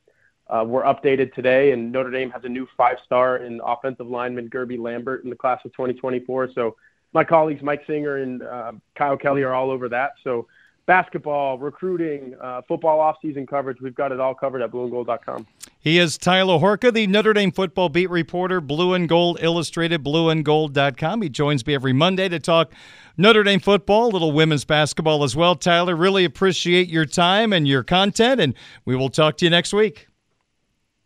uh, 0.48 0.64
were 0.66 0.82
updated 0.82 1.32
today, 1.32 1.70
and 1.70 1.92
Notre 1.92 2.10
Dame 2.10 2.30
has 2.30 2.42
a 2.44 2.48
new 2.48 2.66
five-star 2.76 3.38
in 3.38 3.60
offensive 3.64 4.08
lineman 4.08 4.50
Guerby 4.50 4.78
Lambert 4.78 5.22
in 5.22 5.30
the 5.30 5.36
class 5.36 5.60
of 5.64 5.72
2024. 5.72 6.50
So 6.54 6.76
my 7.12 7.22
colleagues 7.22 7.62
Mike 7.62 7.84
Singer 7.86 8.16
and 8.16 8.42
uh, 8.42 8.72
Kyle 8.96 9.16
Kelly 9.16 9.44
are 9.44 9.54
all 9.54 9.70
over 9.70 9.88
that. 9.90 10.14
So 10.24 10.48
basketball, 10.86 11.56
recruiting, 11.58 12.34
uh, 12.40 12.62
football 12.66 12.98
off-season 12.98 13.46
coverage. 13.46 13.80
We've 13.80 13.94
got 13.94 14.10
it 14.10 14.18
all 14.18 14.34
covered 14.34 14.62
at 14.62 14.72
blueandgold.com. 14.72 15.46
He 15.78 15.98
is 15.98 16.18
Tyler 16.18 16.58
Horka, 16.58 16.92
the 16.92 17.06
Notre 17.06 17.32
Dame 17.32 17.52
football 17.52 17.88
beat 17.88 18.10
reporter, 18.10 18.60
Blue 18.60 18.92
and 18.92 19.08
Gold 19.08 19.38
Illustrated, 19.40 20.02
blueandgold.com. 20.02 21.22
He 21.22 21.28
joins 21.28 21.64
me 21.66 21.74
every 21.74 21.92
Monday 21.92 22.28
to 22.28 22.40
talk 22.40 22.72
Notre 23.16 23.42
Dame 23.42 23.60
football, 23.60 24.10
little 24.10 24.32
women's 24.32 24.64
basketball 24.64 25.24
as 25.24 25.36
well. 25.36 25.54
Tyler, 25.54 25.94
really 25.94 26.24
appreciate 26.24 26.88
your 26.88 27.04
time 27.04 27.52
and 27.52 27.66
your 27.68 27.82
content, 27.82 28.40
and 28.40 28.54
we 28.84 28.96
will 28.96 29.10
talk 29.10 29.36
to 29.38 29.44
you 29.44 29.50
next 29.50 29.72
week. 29.72 30.08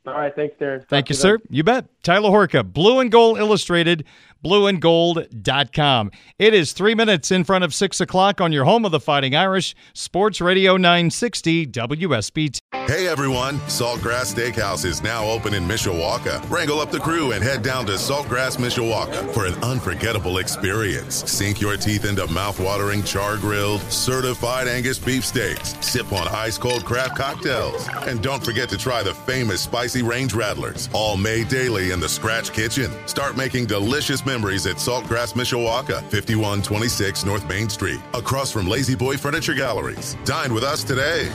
All 0.07 0.15
right, 0.15 0.35
thanks, 0.35 0.55
Darin. 0.59 0.81
Talk 0.81 0.89
Thank 0.89 1.09
you, 1.09 1.17
sir. 1.17 1.39
You 1.51 1.65
bet. 1.65 1.87
Tyler 2.05 2.31
Horka, 2.31 2.65
Blue 2.65 3.01
and 3.01 3.11
Gold 3.11 3.39
Illustrated, 3.39 4.05
blueandgold.com. 4.45 6.11
It 6.39 6.55
is 6.55 6.73
three 6.73 6.95
minutes 6.95 7.31
in 7.31 7.45
front 7.45 7.65
of 7.65 7.75
six 7.75 8.01
o'clock 8.01 8.41
on 8.41 8.53
your 8.53 8.65
home 8.65 8.85
of 8.85 8.93
the 8.93 9.01
Fighting 9.01 9.35
Irish, 9.35 9.75
Sports 9.95 10.41
Radio 10.41 10.77
960 10.77 11.67
WSBT. 11.67 12.59
Hey 12.87 13.09
everyone, 13.09 13.59
Saltgrass 13.61 14.35
Steakhouse 14.35 14.85
is 14.85 15.03
now 15.03 15.25
open 15.25 15.55
in 15.55 15.65
Mishawaka. 15.65 16.49
Wrangle 16.49 16.79
up 16.79 16.93
the 16.93 17.01
crew 17.01 17.33
and 17.33 17.43
head 17.43 17.63
down 17.63 17.85
to 17.87 17.93
Saltgrass 17.93 18.59
Mishawaka 18.59 19.33
for 19.35 19.47
an 19.47 19.55
unforgettable 19.65 20.39
experience. 20.39 21.29
Sink 21.29 21.61
your 21.61 21.77
teeth 21.77 22.05
into 22.05 22.27
mouth-watering 22.33 23.03
char-grilled, 23.03 23.81
certified 23.83 24.69
Angus 24.69 24.99
beef 25.01 25.25
steaks. 25.25 25.75
Sip 25.85 26.13
on 26.13 26.29
ice-cold 26.29 26.85
craft 26.85 27.17
cocktails. 27.17 27.89
And 28.07 28.23
don't 28.23 28.45
forget 28.45 28.69
to 28.69 28.79
try 28.79 29.03
the 29.03 29.15
famous 29.15 29.61
spicy 29.61 30.03
range 30.03 30.35
rattlers, 30.35 30.89
all 30.93 31.17
made 31.17 31.49
daily 31.49 31.91
in 31.91 31.99
the 31.99 32.09
Scratch 32.09 32.53
Kitchen. 32.53 32.93
Start 33.09 33.37
making 33.37 33.67
delicious 33.67 34.25
memories 34.37 34.67
at 34.67 34.77
Saltgrass 34.77 35.33
Mishawaka, 35.33 36.03
5126 36.11 37.25
North 37.25 37.49
Main 37.49 37.71
Street, 37.71 38.01
across 38.13 38.51
from 38.51 38.69
La-Z-Boy 38.69 39.17
Furniture 39.17 39.55
Galleries. 39.55 40.15
Dine 40.27 40.53
with 40.53 40.63
us 40.63 40.85
today. 40.85 41.31